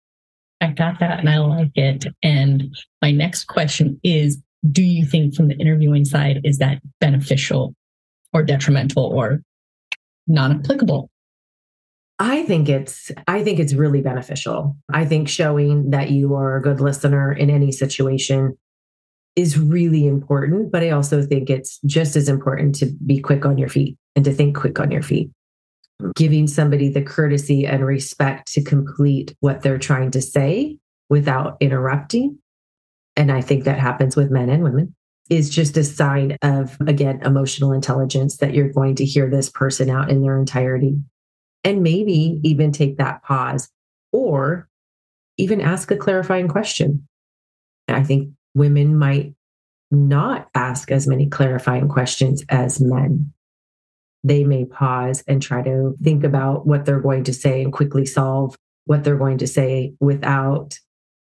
I 0.61 0.67
got 0.67 0.99
that 0.99 1.19
and 1.19 1.29
I 1.29 1.37
like 1.39 1.71
it. 1.75 2.05
And 2.23 2.75
my 3.01 3.11
next 3.11 3.45
question 3.45 3.99
is 4.03 4.41
Do 4.69 4.83
you 4.83 5.05
think, 5.05 5.35
from 5.35 5.47
the 5.47 5.55
interviewing 5.55 6.05
side, 6.05 6.41
is 6.43 6.57
that 6.57 6.81
beneficial 6.99 7.73
or 8.33 8.43
detrimental 8.43 9.05
or 9.05 9.41
non 10.27 10.59
applicable? 10.59 11.09
I 12.19 12.43
think 12.43 12.67
it's 12.67 13.11
I 13.27 13.43
think 13.43 13.59
it's 13.59 13.73
really 13.73 14.01
beneficial. 14.01 14.75
I 14.91 15.05
think 15.05 15.29
showing 15.29 15.91
that 15.91 16.11
you 16.11 16.35
are 16.35 16.57
a 16.57 16.61
good 16.61 16.81
listener 16.81 17.31
in 17.31 17.49
any 17.49 17.71
situation 17.71 18.57
is 19.35 19.57
really 19.57 20.05
important, 20.05 20.71
but 20.71 20.83
I 20.83 20.89
also 20.89 21.21
think 21.21 21.49
it's 21.49 21.79
just 21.85 22.15
as 22.15 22.29
important 22.29 22.75
to 22.75 22.87
be 23.05 23.19
quick 23.19 23.45
on 23.45 23.57
your 23.57 23.69
feet 23.69 23.97
and 24.15 24.25
to 24.25 24.33
think 24.33 24.57
quick 24.57 24.79
on 24.79 24.91
your 24.91 25.01
feet. 25.01 25.31
Hmm. 26.01 26.11
Giving 26.15 26.47
somebody 26.47 26.89
the 26.89 27.01
courtesy 27.01 27.65
and 27.65 27.85
respect 27.85 28.51
to 28.53 28.63
complete 28.63 29.35
what 29.39 29.61
they're 29.61 29.77
trying 29.77 30.11
to 30.11 30.21
say 30.21 30.77
without 31.09 31.57
interrupting. 31.59 32.37
And 33.15 33.31
I 33.31 33.41
think 33.41 33.63
that 33.63 33.79
happens 33.79 34.15
with 34.15 34.31
men 34.31 34.49
and 34.49 34.63
women 34.63 34.95
is 35.29 35.49
just 35.49 35.77
a 35.77 35.83
sign 35.83 36.37
of, 36.41 36.77
again, 36.87 37.21
emotional 37.23 37.71
intelligence 37.71 38.37
that 38.37 38.53
you're 38.53 38.73
going 38.73 38.95
to 38.95 39.05
hear 39.05 39.29
this 39.29 39.49
person 39.49 39.89
out 39.89 40.09
in 40.09 40.21
their 40.21 40.39
entirety 40.39 40.97
and 41.63 41.83
maybe 41.83 42.39
even 42.43 42.71
take 42.71 42.97
that 42.97 43.21
pause 43.23 43.69
or 44.11 44.67
even 45.37 45.61
ask 45.61 45.91
a 45.91 45.95
clarifying 45.95 46.47
question. 46.47 47.07
I 47.87 48.03
think 48.03 48.33
women 48.59 48.97
might 48.97 49.33
not 49.91 50.49
ask 50.53 50.91
as 50.91 51.07
many 51.07 51.27
clarifying 51.27 51.87
questions 51.87 52.43
as 52.49 52.79
men. 52.79 53.33
They 54.23 54.43
may 54.43 54.65
pause 54.65 55.23
and 55.27 55.41
try 55.41 55.63
to 55.63 55.95
think 56.03 56.23
about 56.23 56.67
what 56.67 56.85
they're 56.85 56.99
going 56.99 57.23
to 57.23 57.33
say 57.33 57.63
and 57.63 57.73
quickly 57.73 58.05
solve 58.05 58.55
what 58.85 59.03
they're 59.03 59.17
going 59.17 59.39
to 59.39 59.47
say 59.47 59.93
without 59.99 60.77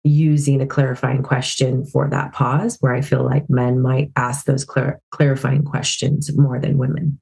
using 0.05 0.61
a 0.61 0.67
clarifying 0.67 1.23
question 1.23 1.85
for 1.87 2.09
that 2.11 2.33
pause, 2.33 2.77
where 2.81 2.95
I 2.95 3.01
feel 3.01 3.25
like 3.25 3.49
men 3.49 3.81
might 3.81 4.13
ask 4.17 4.45
those 4.45 4.65
clar- 4.65 5.01
clarifying 5.11 5.65
questions 5.65 6.31
more 6.37 6.61
than 6.61 6.79
women 6.79 7.19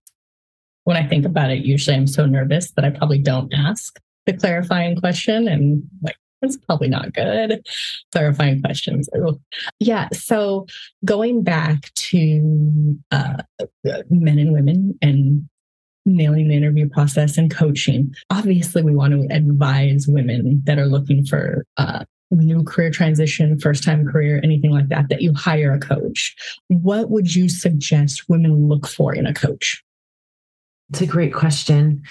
when 0.85 0.97
I 0.97 1.07
think 1.07 1.25
about 1.25 1.51
it, 1.51 1.65
usually 1.65 1.97
I'm 1.97 2.07
so 2.07 2.27
nervous 2.27 2.73
that 2.73 2.85
I 2.85 2.91
probably 2.91 3.19
don't 3.19 3.53
ask 3.55 3.99
the 4.27 4.33
clarifying 4.33 4.97
question 4.97 5.49
and 5.49 5.83
like 6.03 6.17
it's 6.43 6.57
probably 6.57 6.89
not 6.89 7.13
good. 7.15 7.65
Clarifying 8.13 8.61
questions. 8.61 9.09
Yeah. 9.79 10.09
So 10.13 10.67
going 11.05 11.43
back 11.43 11.93
to 11.95 12.99
uh, 13.11 13.43
men 14.11 14.39
and 14.39 14.53
women 14.53 14.99
and 15.01 15.49
nailing 16.05 16.49
the 16.49 16.57
interview 16.57 16.89
process 16.89 17.39
and 17.39 17.51
coaching, 17.51 18.13
obviously 18.31 18.83
we 18.83 18.95
want 18.95 19.13
to 19.13 19.35
advise 19.35 20.07
women 20.09 20.63
that 20.65 20.79
are 20.79 20.87
looking 20.87 21.25
for 21.25 21.65
uh, 21.77 22.05
new 22.33 22.65
career 22.65 22.91
transition, 22.91 23.59
first 23.61 23.85
time 23.85 24.07
career, 24.07 24.41
anything 24.43 24.71
like 24.71 24.89
that, 24.89 25.09
that 25.11 25.23
you 25.23 25.33
hire 25.35 25.73
a 25.73 25.79
coach. 25.79 26.35
What 26.69 27.11
would 27.11 27.35
you 27.35 27.49
suggest 27.49 28.29
women 28.29 28.69
look 28.69 28.87
for 28.89 29.15
in 29.15 29.27
a 29.27 29.35
coach? 29.35 29.83
It's 30.91 31.03
a 31.03 31.07
great 31.07 31.33
question. 31.33 32.03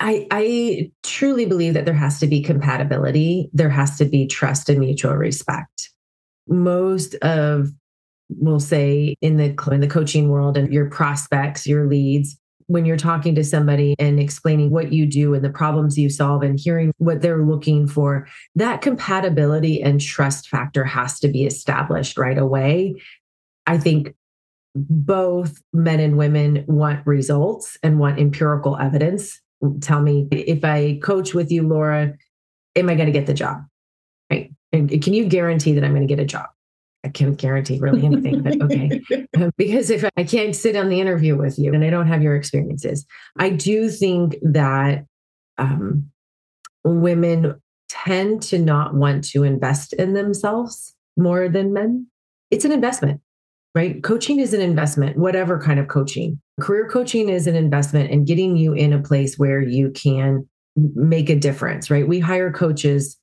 I, 0.00 0.26
I 0.30 0.92
truly 1.02 1.44
believe 1.44 1.74
that 1.74 1.84
there 1.84 1.94
has 1.94 2.20
to 2.20 2.26
be 2.26 2.42
compatibility. 2.42 3.50
There 3.52 3.70
has 3.70 3.98
to 3.98 4.04
be 4.04 4.26
trust 4.26 4.68
and 4.68 4.78
mutual 4.78 5.14
respect. 5.14 5.90
Most 6.46 7.14
of, 7.16 7.68
we'll 8.28 8.60
say, 8.60 9.16
in 9.20 9.36
the 9.36 9.56
in 9.72 9.80
the 9.80 9.88
coaching 9.88 10.28
world 10.28 10.56
and 10.56 10.72
your 10.72 10.88
prospects, 10.88 11.66
your 11.66 11.86
leads, 11.86 12.38
when 12.68 12.84
you're 12.84 12.96
talking 12.96 13.34
to 13.34 13.42
somebody 13.42 13.96
and 13.98 14.20
explaining 14.20 14.70
what 14.70 14.92
you 14.92 15.06
do 15.06 15.34
and 15.34 15.44
the 15.44 15.50
problems 15.50 15.98
you 15.98 16.10
solve 16.10 16.42
and 16.42 16.60
hearing 16.60 16.92
what 16.98 17.22
they're 17.22 17.44
looking 17.44 17.88
for, 17.88 18.28
that 18.54 18.82
compatibility 18.82 19.82
and 19.82 20.00
trust 20.00 20.48
factor 20.48 20.84
has 20.84 21.18
to 21.18 21.28
be 21.28 21.44
established 21.44 22.18
right 22.18 22.38
away. 22.38 22.94
I 23.66 23.78
think 23.78 24.14
both 24.74 25.60
men 25.72 25.98
and 25.98 26.16
women 26.16 26.64
want 26.68 27.06
results 27.06 27.78
and 27.82 27.98
want 27.98 28.20
empirical 28.20 28.76
evidence. 28.76 29.40
Tell 29.80 30.00
me 30.00 30.28
if 30.30 30.64
I 30.64 30.98
coach 31.02 31.34
with 31.34 31.50
you, 31.50 31.66
Laura, 31.66 32.14
am 32.76 32.88
I 32.88 32.94
going 32.94 33.06
to 33.06 33.12
get 33.12 33.26
the 33.26 33.34
job? 33.34 33.64
Right. 34.30 34.52
And 34.72 34.88
can 35.02 35.14
you 35.14 35.26
guarantee 35.26 35.72
that 35.72 35.84
I'm 35.84 35.94
going 35.94 36.06
to 36.06 36.14
get 36.14 36.22
a 36.22 36.26
job? 36.26 36.46
I 37.04 37.08
can't 37.08 37.36
guarantee 37.36 37.78
really 37.78 38.04
anything, 38.04 38.42
but 38.42 38.60
okay. 38.60 39.00
because 39.56 39.88
if 39.90 40.04
I 40.16 40.24
can't 40.24 40.54
sit 40.54 40.76
on 40.76 40.88
the 40.88 41.00
interview 41.00 41.36
with 41.36 41.58
you 41.58 41.72
and 41.72 41.84
I 41.84 41.90
don't 41.90 42.08
have 42.08 42.22
your 42.22 42.36
experiences, 42.36 43.06
I 43.38 43.50
do 43.50 43.88
think 43.88 44.36
that 44.42 45.06
um, 45.58 46.10
women 46.84 47.60
tend 47.88 48.42
to 48.42 48.58
not 48.58 48.94
want 48.94 49.24
to 49.30 49.44
invest 49.44 49.92
in 49.92 50.14
themselves 50.14 50.94
more 51.16 51.48
than 51.48 51.72
men. 51.72 52.06
It's 52.50 52.64
an 52.64 52.72
investment 52.72 53.20
right? 53.74 54.02
Coaching 54.02 54.40
is 54.40 54.54
an 54.54 54.60
investment, 54.60 55.16
whatever 55.16 55.60
kind 55.60 55.78
of 55.78 55.88
coaching. 55.88 56.40
Career 56.60 56.88
coaching 56.88 57.28
is 57.28 57.46
an 57.46 57.54
investment 57.54 58.10
and 58.10 58.20
in 58.20 58.24
getting 58.24 58.56
you 58.56 58.72
in 58.72 58.92
a 58.92 59.02
place 59.02 59.38
where 59.38 59.60
you 59.60 59.90
can 59.90 60.48
make 60.76 61.28
a 61.28 61.36
difference, 61.36 61.90
right? 61.90 62.06
We 62.06 62.18
hire 62.18 62.52
coaches. 62.52 63.16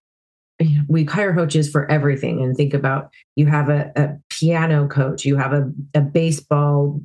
We 0.88 1.04
hire 1.04 1.36
coaches 1.36 1.70
for 1.70 1.90
everything 1.92 2.42
and 2.42 2.56
think 2.56 2.74
about 2.74 3.10
you 3.36 3.48
have 3.48 3.68
a, 3.70 3.92
a 3.98 4.16
piano 4.30 4.88
coach, 4.88 5.26
you 5.26 5.36
have 5.36 5.52
a, 5.52 5.70
a 5.94 6.00
baseball 6.00 7.02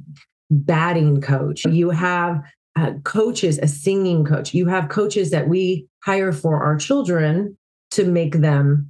batting 0.50 1.20
coach, 1.20 1.64
you 1.64 1.90
have 1.90 2.42
uh, 2.76 2.92
coaches, 3.04 3.58
a 3.58 3.66
singing 3.66 4.24
coach, 4.24 4.54
you 4.54 4.66
have 4.66 4.88
coaches 4.88 5.30
that 5.30 5.48
we 5.48 5.86
hire 6.04 6.32
for 6.32 6.62
our 6.62 6.76
children 6.76 7.56
to 7.90 8.04
make 8.04 8.34
them 8.34 8.89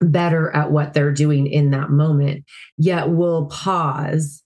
better 0.00 0.54
at 0.54 0.70
what 0.70 0.94
they're 0.94 1.12
doing 1.12 1.46
in 1.46 1.70
that 1.70 1.90
moment, 1.90 2.44
yet 2.76 3.10
we'll 3.10 3.46
pause 3.46 4.42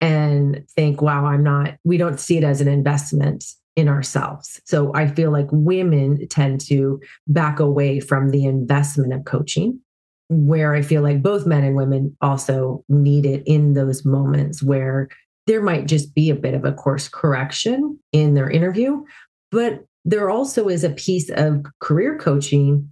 and 0.00 0.64
think, 0.74 1.00
wow, 1.00 1.26
I'm 1.26 1.42
not, 1.42 1.74
we 1.84 1.96
don't 1.96 2.20
see 2.20 2.36
it 2.36 2.44
as 2.44 2.60
an 2.60 2.68
investment 2.68 3.44
in 3.76 3.88
ourselves. 3.88 4.60
So 4.64 4.92
I 4.94 5.06
feel 5.06 5.30
like 5.30 5.46
women 5.50 6.26
tend 6.28 6.60
to 6.62 7.00
back 7.26 7.58
away 7.58 8.00
from 8.00 8.30
the 8.30 8.44
investment 8.44 9.12
of 9.12 9.24
coaching, 9.24 9.80
where 10.28 10.74
I 10.74 10.82
feel 10.82 11.02
like 11.02 11.22
both 11.22 11.46
men 11.46 11.64
and 11.64 11.76
women 11.76 12.16
also 12.20 12.84
need 12.88 13.26
it 13.26 13.42
in 13.46 13.74
those 13.74 14.04
moments 14.04 14.62
where 14.62 15.08
there 15.46 15.62
might 15.62 15.86
just 15.86 16.14
be 16.14 16.30
a 16.30 16.34
bit 16.34 16.54
of 16.54 16.64
a 16.64 16.72
course 16.72 17.08
correction 17.08 17.98
in 18.12 18.34
their 18.34 18.50
interview. 18.50 19.02
But 19.50 19.84
there 20.04 20.30
also 20.30 20.68
is 20.68 20.84
a 20.84 20.90
piece 20.90 21.30
of 21.30 21.64
career 21.80 22.18
coaching 22.18 22.88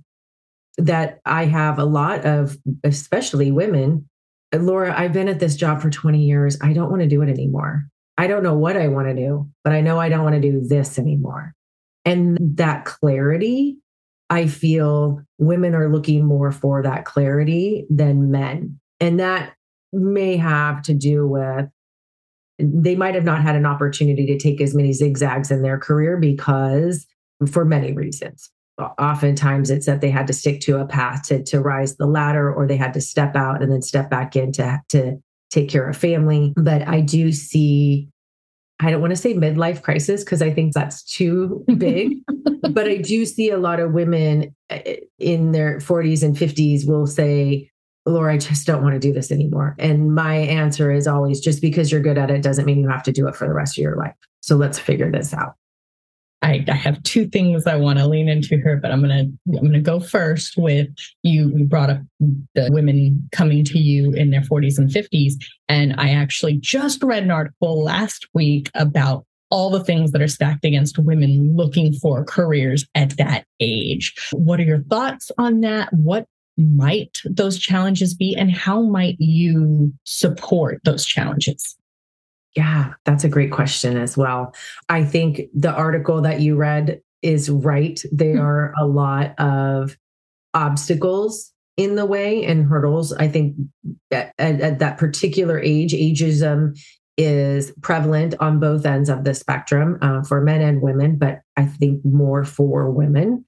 that 0.80 1.20
I 1.24 1.44
have 1.44 1.78
a 1.78 1.84
lot 1.84 2.24
of, 2.24 2.56
especially 2.84 3.50
women. 3.50 4.08
Laura, 4.54 4.94
I've 4.96 5.12
been 5.12 5.28
at 5.28 5.40
this 5.40 5.56
job 5.56 5.80
for 5.80 5.90
20 5.90 6.18
years. 6.22 6.58
I 6.62 6.72
don't 6.72 6.90
want 6.90 7.02
to 7.02 7.08
do 7.08 7.22
it 7.22 7.28
anymore. 7.28 7.84
I 8.18 8.26
don't 8.26 8.42
know 8.42 8.54
what 8.54 8.76
I 8.76 8.88
want 8.88 9.08
to 9.08 9.14
do, 9.14 9.48
but 9.62 9.72
I 9.72 9.80
know 9.80 9.98
I 9.98 10.08
don't 10.08 10.24
want 10.24 10.34
to 10.34 10.40
do 10.40 10.60
this 10.60 10.98
anymore. 10.98 11.54
And 12.04 12.38
that 12.56 12.84
clarity, 12.84 13.76
I 14.28 14.46
feel 14.46 15.22
women 15.38 15.74
are 15.74 15.92
looking 15.92 16.24
more 16.24 16.50
for 16.50 16.82
that 16.82 17.04
clarity 17.04 17.86
than 17.88 18.30
men. 18.30 18.80
And 18.98 19.20
that 19.20 19.54
may 19.92 20.36
have 20.36 20.82
to 20.82 20.94
do 20.94 21.26
with 21.26 21.68
they 22.62 22.94
might 22.94 23.14
have 23.14 23.24
not 23.24 23.40
had 23.40 23.56
an 23.56 23.64
opportunity 23.64 24.26
to 24.26 24.38
take 24.38 24.60
as 24.60 24.74
many 24.74 24.92
zigzags 24.92 25.50
in 25.50 25.62
their 25.62 25.78
career 25.78 26.18
because 26.18 27.06
for 27.50 27.64
many 27.64 27.92
reasons 27.94 28.50
oftentimes 28.80 29.70
it's 29.70 29.86
that 29.86 30.00
they 30.00 30.10
had 30.10 30.26
to 30.26 30.32
stick 30.32 30.60
to 30.62 30.78
a 30.78 30.86
path 30.86 31.26
to, 31.28 31.42
to 31.44 31.60
rise 31.60 31.96
the 31.96 32.06
ladder 32.06 32.52
or 32.52 32.66
they 32.66 32.76
had 32.76 32.94
to 32.94 33.00
step 33.00 33.36
out 33.36 33.62
and 33.62 33.70
then 33.70 33.82
step 33.82 34.10
back 34.10 34.36
in 34.36 34.52
to, 34.52 34.80
to 34.90 35.16
take 35.50 35.68
care 35.68 35.88
of 35.88 35.96
family. 35.96 36.52
But 36.56 36.86
I 36.88 37.00
do 37.00 37.32
see, 37.32 38.08
I 38.80 38.90
don't 38.90 39.00
want 39.00 39.10
to 39.10 39.16
say 39.16 39.34
midlife 39.34 39.82
crisis 39.82 40.24
because 40.24 40.42
I 40.42 40.50
think 40.52 40.72
that's 40.72 41.02
too 41.02 41.64
big, 41.76 42.18
but 42.70 42.88
I 42.88 42.96
do 42.96 43.26
see 43.26 43.50
a 43.50 43.58
lot 43.58 43.80
of 43.80 43.92
women 43.92 44.54
eh, 44.70 44.96
in 45.18 45.52
their 45.52 45.78
40s 45.78 46.22
and 46.22 46.36
50s 46.36 46.86
will 46.86 47.06
say, 47.06 47.70
Laura, 48.06 48.34
I 48.34 48.38
just 48.38 48.66
don't 48.66 48.82
want 48.82 48.94
to 48.94 48.98
do 49.00 49.12
this 49.12 49.30
anymore. 49.30 49.76
And 49.78 50.14
my 50.14 50.34
answer 50.34 50.90
is 50.90 51.06
always 51.06 51.40
just 51.40 51.60
because 51.60 51.92
you're 51.92 52.00
good 52.00 52.18
at 52.18 52.30
it 52.30 52.42
doesn't 52.42 52.64
mean 52.64 52.80
you 52.80 52.88
have 52.88 53.02
to 53.04 53.12
do 53.12 53.28
it 53.28 53.36
for 53.36 53.46
the 53.46 53.52
rest 53.52 53.78
of 53.78 53.82
your 53.82 53.96
life. 53.96 54.14
So 54.40 54.56
let's 54.56 54.78
figure 54.78 55.10
this 55.10 55.34
out. 55.34 55.54
I, 56.42 56.64
I 56.68 56.74
have 56.74 57.02
two 57.02 57.28
things 57.28 57.66
I 57.66 57.76
want 57.76 57.98
to 57.98 58.06
lean 58.06 58.28
into 58.28 58.56
here, 58.56 58.76
but 58.76 58.90
I'm 58.90 59.00
gonna 59.00 59.26
I'm 59.56 59.62
gonna 59.62 59.80
go 59.80 60.00
first 60.00 60.56
with 60.56 60.88
you. 61.22 61.52
You 61.54 61.64
brought 61.64 61.90
up 61.90 62.00
the 62.54 62.68
women 62.70 63.28
coming 63.32 63.64
to 63.66 63.78
you 63.78 64.12
in 64.12 64.30
their 64.30 64.40
40s 64.40 64.78
and 64.78 64.88
50s, 64.88 65.34
and 65.68 65.94
I 65.98 66.10
actually 66.10 66.56
just 66.56 67.02
read 67.02 67.22
an 67.22 67.30
article 67.30 67.82
last 67.82 68.26
week 68.32 68.70
about 68.74 69.26
all 69.50 69.68
the 69.68 69.84
things 69.84 70.12
that 70.12 70.22
are 70.22 70.28
stacked 70.28 70.64
against 70.64 70.98
women 70.98 71.56
looking 71.56 71.92
for 71.92 72.24
careers 72.24 72.86
at 72.94 73.16
that 73.18 73.44
age. 73.58 74.14
What 74.32 74.60
are 74.60 74.64
your 74.64 74.82
thoughts 74.84 75.30
on 75.38 75.60
that? 75.60 75.92
What 75.92 76.26
might 76.56 77.18
those 77.24 77.58
challenges 77.58 78.14
be 78.14 78.36
and 78.36 78.50
how 78.50 78.82
might 78.82 79.16
you 79.18 79.92
support 80.04 80.80
those 80.84 81.04
challenges? 81.04 81.76
Yeah, 82.56 82.94
that's 83.04 83.24
a 83.24 83.28
great 83.28 83.52
question 83.52 83.96
as 83.96 84.16
well. 84.16 84.54
I 84.88 85.04
think 85.04 85.42
the 85.54 85.72
article 85.72 86.22
that 86.22 86.40
you 86.40 86.56
read 86.56 87.00
is 87.22 87.48
right. 87.48 88.00
There 88.10 88.36
mm-hmm. 88.36 88.44
are 88.44 88.74
a 88.78 88.86
lot 88.86 89.38
of 89.38 89.96
obstacles 90.54 91.52
in 91.76 91.94
the 91.94 92.06
way 92.06 92.44
and 92.44 92.66
hurdles. 92.66 93.12
I 93.12 93.28
think 93.28 93.56
at, 94.10 94.34
at, 94.38 94.80
that 94.80 94.98
particular 94.98 95.58
age, 95.60 95.92
ageism 95.92 96.78
is 97.16 97.72
prevalent 97.82 98.34
on 98.40 98.58
both 98.58 98.84
ends 98.84 99.08
of 99.08 99.24
the 99.24 99.34
spectrum 99.34 99.98
uh, 100.02 100.22
for 100.22 100.40
men 100.40 100.60
and 100.60 100.82
women, 100.82 101.18
but 101.18 101.40
I 101.56 101.66
think 101.66 102.04
more 102.04 102.44
for 102.44 102.90
women 102.90 103.44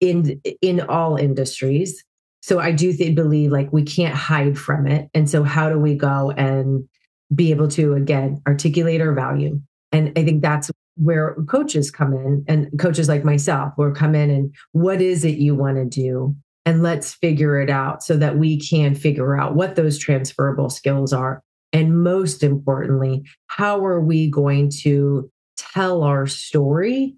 in 0.00 0.40
in 0.62 0.80
all 0.80 1.16
industries. 1.16 2.04
So 2.42 2.58
I 2.58 2.72
do 2.72 2.92
th- 2.92 3.14
believe 3.14 3.50
like 3.52 3.72
we 3.72 3.82
can't 3.82 4.14
hide 4.14 4.58
from 4.58 4.86
it. 4.86 5.08
And 5.12 5.28
so 5.28 5.42
how 5.42 5.68
do 5.68 5.78
we 5.78 5.94
go 5.94 6.30
and 6.30 6.88
be 7.34 7.50
able 7.50 7.68
to 7.68 7.94
again 7.94 8.40
articulate 8.46 9.00
our 9.00 9.12
value? 9.12 9.60
And 9.92 10.12
I 10.16 10.24
think 10.24 10.42
that's 10.42 10.70
where 10.96 11.36
coaches 11.48 11.90
come 11.90 12.12
in 12.12 12.44
and 12.46 12.68
coaches 12.78 13.08
like 13.08 13.24
myself 13.24 13.72
will 13.78 13.92
come 13.92 14.14
in 14.14 14.30
and 14.30 14.54
what 14.72 15.00
is 15.00 15.24
it 15.24 15.38
you 15.38 15.54
want 15.54 15.76
to 15.76 15.84
do? 15.84 16.34
And 16.66 16.82
let's 16.82 17.14
figure 17.14 17.60
it 17.60 17.70
out 17.70 18.02
so 18.02 18.16
that 18.18 18.36
we 18.36 18.60
can 18.60 18.94
figure 18.94 19.38
out 19.38 19.54
what 19.54 19.76
those 19.76 19.98
transferable 19.98 20.68
skills 20.68 21.12
are. 21.12 21.42
And 21.72 22.02
most 22.02 22.42
importantly, 22.42 23.22
how 23.46 23.84
are 23.84 24.00
we 24.00 24.30
going 24.30 24.70
to 24.82 25.30
tell 25.56 26.02
our 26.02 26.26
story 26.26 27.16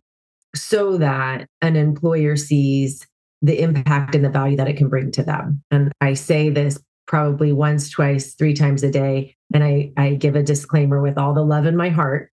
so 0.54 0.98
that 0.98 1.46
an 1.60 1.76
employer 1.76 2.36
sees 2.36 3.06
the 3.40 3.60
impact 3.60 4.14
and 4.14 4.24
the 4.24 4.30
value 4.30 4.56
that 4.56 4.68
it 4.68 4.76
can 4.76 4.88
bring 4.88 5.10
to 5.12 5.22
them. 5.22 5.62
And 5.70 5.90
I 6.00 6.14
say 6.14 6.48
this 6.48 6.78
probably 7.06 7.52
once, 7.52 7.90
twice, 7.90 8.34
three 8.34 8.54
times 8.54 8.82
a 8.82 8.90
day. 8.90 9.34
And 9.54 9.64
I, 9.64 9.92
I 9.96 10.14
give 10.14 10.36
a 10.36 10.42
disclaimer 10.42 11.00
with 11.00 11.18
all 11.18 11.34
the 11.34 11.44
love 11.44 11.66
in 11.66 11.76
my 11.76 11.88
heart. 11.88 12.30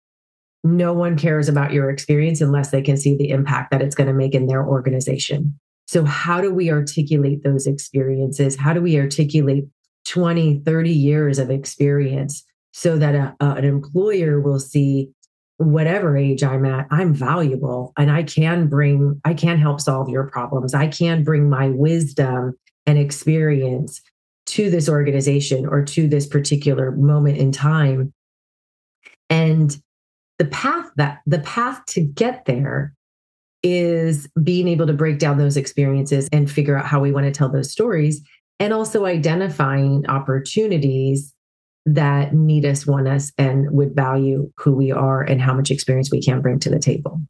No 0.63 0.93
one 0.93 1.17
cares 1.17 1.47
about 1.47 1.71
your 1.71 1.89
experience 1.89 2.41
unless 2.41 2.71
they 2.71 2.81
can 2.81 2.97
see 2.97 3.15
the 3.15 3.29
impact 3.29 3.71
that 3.71 3.81
it's 3.81 3.95
going 3.95 4.07
to 4.07 4.13
make 4.13 4.35
in 4.35 4.47
their 4.47 4.65
organization. 4.65 5.57
So, 5.87 6.03
how 6.03 6.41
do 6.41 6.53
we 6.53 6.69
articulate 6.69 7.43
those 7.43 7.65
experiences? 7.65 8.55
How 8.55 8.73
do 8.73 8.81
we 8.81 8.99
articulate 8.99 9.65
20, 10.07 10.61
30 10.65 10.91
years 10.91 11.39
of 11.39 11.49
experience 11.49 12.43
so 12.73 12.97
that 12.97 13.15
a, 13.15 13.35
a, 13.39 13.53
an 13.55 13.65
employer 13.65 14.39
will 14.39 14.59
see 14.59 15.09
whatever 15.57 16.15
age 16.15 16.43
I'm 16.43 16.65
at, 16.65 16.87
I'm 16.89 17.13
valuable 17.13 17.91
and 17.97 18.09
I 18.09 18.23
can 18.23 18.67
bring, 18.67 19.19
I 19.25 19.33
can 19.33 19.57
help 19.57 19.81
solve 19.81 20.07
your 20.07 20.29
problems. 20.29 20.73
I 20.73 20.87
can 20.87 21.23
bring 21.23 21.49
my 21.49 21.69
wisdom 21.69 22.57
and 22.85 22.97
experience 22.97 24.01
to 24.49 24.69
this 24.69 24.89
organization 24.89 25.65
or 25.65 25.83
to 25.85 26.07
this 26.07 26.25
particular 26.25 26.91
moment 26.91 27.37
in 27.37 27.51
time. 27.51 28.13
And 29.29 29.75
the 30.39 30.45
path 30.45 30.89
that 30.95 31.19
the 31.27 31.39
path 31.39 31.85
to 31.87 32.01
get 32.01 32.45
there 32.45 32.93
is 33.61 34.27
being 34.41 34.67
able 34.67 34.87
to 34.87 34.93
break 34.93 35.19
down 35.19 35.37
those 35.37 35.57
experiences 35.57 36.27
and 36.31 36.49
figure 36.49 36.77
out 36.77 36.85
how 36.85 36.99
we 36.99 37.11
want 37.11 37.25
to 37.25 37.31
tell 37.31 37.49
those 37.49 37.71
stories 37.71 38.21
and 38.59 38.73
also 38.73 39.05
identifying 39.05 40.05
opportunities 40.07 41.33
that 41.85 42.33
need 42.33 42.65
us, 42.65 42.87
want 42.87 43.07
us, 43.07 43.31
and 43.37 43.69
would 43.71 43.95
value 43.95 44.51
who 44.57 44.73
we 44.73 44.91
are 44.91 45.21
and 45.21 45.41
how 45.41 45.53
much 45.53 45.71
experience 45.71 46.11
we 46.11 46.21
can 46.21 46.41
bring 46.41 46.59
to 46.59 46.69
the 46.69 46.79
table. 46.79 47.21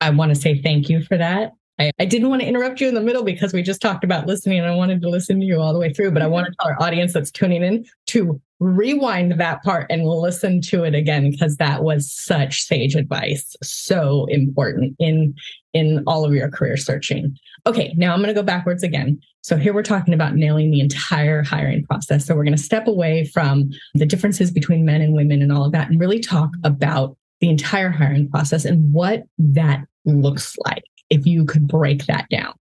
I 0.00 0.10
want 0.10 0.34
to 0.34 0.40
say 0.40 0.60
thank 0.60 0.88
you 0.88 1.02
for 1.02 1.16
that. 1.16 1.52
I, 1.78 1.90
I, 1.98 2.04
didn't 2.04 2.28
want 2.28 2.42
to 2.42 2.48
interrupt 2.48 2.80
you 2.80 2.88
in 2.88 2.94
the 2.94 3.00
middle 3.00 3.24
because 3.24 3.52
we 3.52 3.62
just 3.62 3.80
talked 3.80 4.04
about 4.04 4.26
listening 4.26 4.58
and 4.58 4.68
I 4.68 4.74
wanted 4.74 5.00
to 5.02 5.08
listen 5.08 5.40
to 5.40 5.46
you 5.46 5.60
all 5.60 5.72
the 5.72 5.78
way 5.78 5.92
through. 5.92 6.10
But 6.10 6.22
I 6.22 6.26
mm-hmm. 6.26 6.34
want 6.34 6.46
to 6.46 6.54
tell 6.60 6.70
our 6.70 6.82
audience 6.82 7.12
that's 7.12 7.30
tuning 7.30 7.62
in 7.62 7.84
to 8.08 8.40
rewind 8.60 9.32
that 9.40 9.62
part 9.62 9.86
and 9.90 10.04
listen 10.04 10.60
to 10.60 10.84
it 10.84 10.94
again 10.94 11.30
because 11.30 11.56
that 11.56 11.82
was 11.82 12.12
such 12.12 12.62
sage 12.62 12.94
advice. 12.94 13.56
So 13.62 14.26
important 14.26 14.96
in 14.98 15.34
in 15.72 16.04
all 16.06 16.24
of 16.24 16.34
your 16.34 16.50
career 16.50 16.76
searching. 16.76 17.36
Okay, 17.66 17.94
now 17.96 18.12
I'm 18.12 18.18
going 18.18 18.28
to 18.28 18.38
go 18.38 18.44
backwards 18.44 18.82
again. 18.82 19.20
So 19.40 19.56
here 19.56 19.72
we're 19.72 19.82
talking 19.82 20.14
about 20.14 20.34
nailing 20.34 20.70
the 20.70 20.80
entire 20.80 21.42
hiring 21.42 21.84
process. 21.84 22.26
So 22.26 22.34
we're 22.34 22.44
going 22.44 22.56
to 22.56 22.62
step 22.62 22.86
away 22.86 23.24
from 23.24 23.70
the 23.94 24.06
differences 24.06 24.50
between 24.50 24.84
men 24.84 25.00
and 25.00 25.14
women 25.14 25.42
and 25.42 25.50
all 25.50 25.64
of 25.64 25.72
that 25.72 25.88
and 25.88 25.98
really 25.98 26.20
talk 26.20 26.50
about 26.64 27.16
the 27.40 27.48
entire 27.48 27.90
hiring 27.90 28.28
process 28.28 28.64
and 28.64 28.92
what 28.92 29.24
that 29.38 29.84
looks 30.04 30.56
like 30.64 30.84
if 31.12 31.26
you 31.26 31.44
could 31.44 31.68
break 31.68 32.06
that 32.06 32.26
down. 32.30 32.54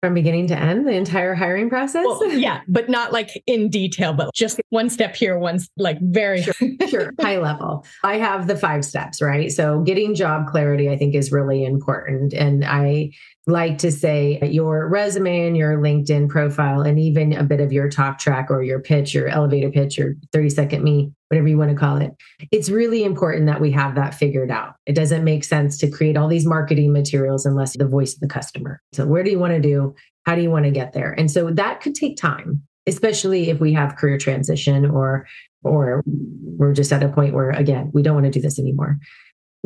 From 0.00 0.14
beginning 0.14 0.46
to 0.46 0.56
end 0.56 0.86
the 0.88 0.92
entire 0.92 1.34
hiring 1.34 1.68
process? 1.68 2.06
Well, 2.06 2.32
yeah 2.32 2.62
but 2.68 2.88
not 2.88 3.12
like 3.12 3.42
in 3.46 3.68
detail 3.68 4.14
but 4.14 4.32
just 4.34 4.58
one 4.70 4.88
step 4.88 5.14
here 5.14 5.38
one 5.38 5.58
like 5.76 6.00
very 6.00 6.40
sure, 6.42 6.54
sure 6.88 7.12
high 7.20 7.36
level. 7.36 7.84
I 8.02 8.16
have 8.16 8.46
the 8.46 8.56
five 8.56 8.82
steps 8.86 9.20
right? 9.20 9.52
So 9.52 9.82
getting 9.82 10.14
job 10.14 10.46
clarity 10.46 10.88
i 10.88 10.96
think 10.96 11.14
is 11.14 11.30
really 11.30 11.66
important. 11.66 12.32
And 12.32 12.64
i 12.64 13.10
like 13.46 13.78
to 13.78 13.90
say 13.90 14.38
your 14.42 14.88
resume 14.88 15.46
and 15.46 15.56
your 15.56 15.78
LinkedIn 15.78 16.28
profile, 16.28 16.82
and 16.82 16.98
even 16.98 17.32
a 17.32 17.42
bit 17.42 17.60
of 17.60 17.72
your 17.72 17.88
talk 17.88 18.18
track 18.18 18.50
or 18.50 18.62
your 18.62 18.80
pitch, 18.80 19.14
your 19.14 19.28
elevator 19.28 19.70
pitch, 19.70 19.98
or 19.98 20.16
30 20.32 20.50
second 20.50 20.84
me, 20.84 21.12
whatever 21.28 21.48
you 21.48 21.58
want 21.58 21.70
to 21.70 21.76
call 21.76 21.96
it. 21.96 22.12
It's 22.52 22.70
really 22.70 23.02
important 23.02 23.46
that 23.46 23.60
we 23.60 23.70
have 23.72 23.94
that 23.94 24.14
figured 24.14 24.50
out. 24.50 24.74
It 24.86 24.94
doesn't 24.94 25.24
make 25.24 25.44
sense 25.44 25.78
to 25.78 25.90
create 25.90 26.16
all 26.16 26.28
these 26.28 26.46
marketing 26.46 26.92
materials 26.92 27.46
unless 27.46 27.76
the 27.76 27.88
voice 27.88 28.14
of 28.14 28.20
the 28.20 28.28
customer. 28.28 28.80
So, 28.92 29.06
where 29.06 29.22
do 29.22 29.30
you 29.30 29.38
want 29.38 29.54
to 29.54 29.60
do? 29.60 29.94
How 30.26 30.34
do 30.34 30.42
you 30.42 30.50
want 30.50 30.66
to 30.66 30.70
get 30.70 30.92
there? 30.92 31.12
And 31.12 31.30
so 31.30 31.50
that 31.50 31.80
could 31.80 31.94
take 31.94 32.16
time, 32.16 32.62
especially 32.86 33.48
if 33.48 33.58
we 33.58 33.72
have 33.72 33.96
career 33.96 34.18
transition 34.18 34.84
or 34.84 35.26
or 35.62 36.02
we're 36.06 36.72
just 36.72 36.92
at 36.92 37.02
a 37.02 37.08
point 37.08 37.34
where 37.34 37.50
again 37.50 37.90
we 37.92 38.02
don't 38.02 38.14
want 38.14 38.24
to 38.24 38.30
do 38.30 38.40
this 38.40 38.58
anymore 38.58 38.98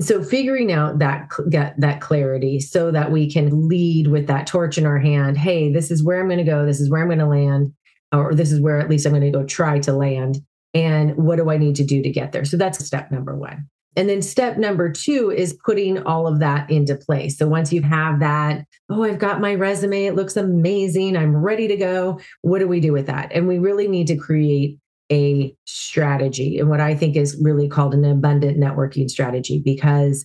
so 0.00 0.22
figuring 0.22 0.72
out 0.72 0.98
that 0.98 1.30
get 1.50 1.78
that 1.80 2.00
clarity 2.00 2.58
so 2.58 2.90
that 2.90 3.12
we 3.12 3.30
can 3.30 3.68
lead 3.68 4.08
with 4.08 4.26
that 4.26 4.46
torch 4.46 4.76
in 4.76 4.86
our 4.86 4.98
hand 4.98 5.38
hey 5.38 5.72
this 5.72 5.90
is 5.90 6.02
where 6.02 6.20
i'm 6.20 6.28
going 6.28 6.38
to 6.38 6.44
go 6.44 6.66
this 6.66 6.80
is 6.80 6.90
where 6.90 7.02
i'm 7.02 7.08
going 7.08 7.18
to 7.18 7.26
land 7.26 7.72
or 8.12 8.34
this 8.34 8.52
is 8.52 8.60
where 8.60 8.80
at 8.80 8.90
least 8.90 9.06
i'm 9.06 9.12
going 9.12 9.22
to 9.22 9.30
go 9.30 9.44
try 9.44 9.78
to 9.78 9.92
land 9.92 10.38
and 10.74 11.16
what 11.16 11.36
do 11.36 11.50
i 11.50 11.56
need 11.56 11.76
to 11.76 11.84
do 11.84 12.02
to 12.02 12.10
get 12.10 12.32
there? 12.32 12.44
So 12.44 12.56
that's 12.56 12.84
step 12.84 13.10
number 13.10 13.34
one. 13.34 13.68
And 13.96 14.08
then 14.08 14.22
step 14.22 14.58
number 14.58 14.90
two 14.90 15.30
is 15.30 15.56
putting 15.64 16.02
all 16.02 16.26
of 16.26 16.40
that 16.40 16.68
into 16.68 16.96
place. 16.96 17.38
So 17.38 17.46
once 17.46 17.72
you 17.72 17.80
have 17.82 18.20
that 18.20 18.66
oh 18.90 19.04
i've 19.04 19.18
got 19.18 19.40
my 19.40 19.54
resume 19.54 20.04
it 20.04 20.14
looks 20.14 20.36
amazing 20.36 21.16
i'm 21.16 21.34
ready 21.34 21.68
to 21.68 21.76
go 21.76 22.20
what 22.42 22.58
do 22.58 22.68
we 22.68 22.80
do 22.80 22.92
with 22.92 23.06
that? 23.06 23.30
And 23.32 23.48
we 23.48 23.58
really 23.58 23.88
need 23.88 24.08
to 24.08 24.16
create 24.16 24.78
a 25.12 25.54
strategy 25.66 26.58
and 26.58 26.68
what 26.68 26.80
I 26.80 26.94
think 26.94 27.16
is 27.16 27.38
really 27.42 27.68
called 27.68 27.94
an 27.94 28.04
abundant 28.04 28.58
networking 28.58 29.10
strategy 29.10 29.60
because 29.62 30.24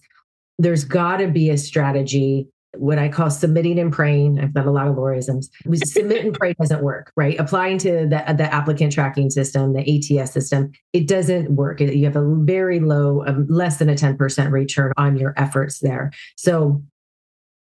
there's 0.57 0.83
got 0.83 1.17
to 1.17 1.27
be 1.27 1.49
a 1.49 1.57
strategy 1.57 2.47
what 2.77 2.99
I 2.99 3.09
call 3.09 3.29
submitting 3.29 3.79
and 3.79 3.91
praying. 3.91 4.39
I've 4.39 4.53
got 4.53 4.67
a 4.67 4.71
lot 4.71 4.87
of 4.87 4.95
Laurisms. 4.95 5.49
Submit 5.85 6.23
and 6.23 6.33
pray 6.33 6.53
doesn't 6.53 6.83
work, 6.83 7.11
right? 7.15 7.39
Applying 7.39 7.77
to 7.79 8.07
the, 8.07 8.33
the 8.37 8.53
applicant 8.53 8.93
tracking 8.93 9.29
system, 9.29 9.73
the 9.73 10.19
ATS 10.19 10.31
system, 10.31 10.71
it 10.93 11.07
doesn't 11.07 11.51
work. 11.51 11.81
You 11.81 12.05
have 12.05 12.15
a 12.15 12.35
very 12.41 12.79
low, 12.79 13.25
um, 13.25 13.47
less 13.47 13.77
than 13.77 13.89
a 13.89 13.95
10% 13.95 14.51
return 14.51 14.93
on 14.97 15.17
your 15.17 15.33
efforts 15.35 15.79
there. 15.79 16.11
So 16.35 16.83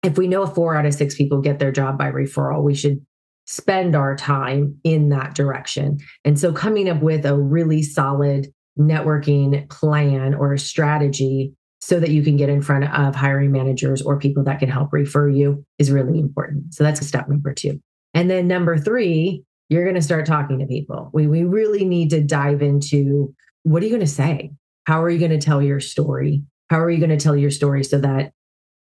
if 0.03 0.17
we 0.17 0.27
know 0.27 0.45
four 0.45 0.75
out 0.75 0.85
of 0.85 0.93
six 0.93 1.15
people 1.15 1.41
get 1.41 1.59
their 1.59 1.71
job 1.71 1.97
by 1.97 2.11
referral, 2.11 2.63
we 2.63 2.75
should 2.75 3.05
spend 3.47 3.95
our 3.95 4.15
time 4.15 4.77
in 4.83 5.09
that 5.09 5.33
direction. 5.33 5.97
And 6.25 6.39
so 6.39 6.51
coming 6.51 6.89
up 6.89 7.01
with 7.01 7.25
a 7.25 7.37
really 7.37 7.81
solid 7.81 8.47
networking 8.77 9.67
plan 9.69 10.35
or 10.35 10.53
a 10.53 10.59
strategy 10.59 11.53
so 11.79 11.99
that 11.99 12.09
you 12.09 12.23
can 12.23 12.37
get 12.37 12.49
in 12.49 12.61
front 12.61 12.83
of 12.83 13.15
hiring 13.15 13.51
managers 13.51 14.01
or 14.01 14.19
people 14.19 14.43
that 14.43 14.59
can 14.59 14.69
help 14.69 14.91
refer 14.91 15.29
you 15.29 15.65
is 15.79 15.91
really 15.91 16.19
important. 16.19 16.73
So 16.73 16.83
that's 16.83 17.05
step 17.05 17.29
number 17.29 17.53
two. 17.53 17.79
And 18.13 18.29
then 18.29 18.47
number 18.47 18.77
three, 18.77 19.43
you're 19.69 19.83
going 19.83 19.95
to 19.95 20.01
start 20.01 20.25
talking 20.25 20.59
to 20.59 20.65
people. 20.65 21.09
We, 21.13 21.27
we 21.27 21.43
really 21.43 21.85
need 21.85 22.09
to 22.11 22.21
dive 22.21 22.61
into 22.61 23.33
what 23.63 23.81
are 23.81 23.85
you 23.85 23.91
going 23.91 24.01
to 24.01 24.07
say? 24.07 24.51
How 24.85 25.03
are 25.03 25.09
you 25.09 25.19
going 25.19 25.31
to 25.31 25.45
tell 25.45 25.61
your 25.61 25.79
story? 25.79 26.43
How 26.69 26.79
are 26.79 26.89
you 26.89 26.99
going 26.99 27.17
to 27.17 27.23
tell 27.23 27.35
your 27.35 27.51
story 27.51 27.83
so 27.83 27.99
that 27.99 28.31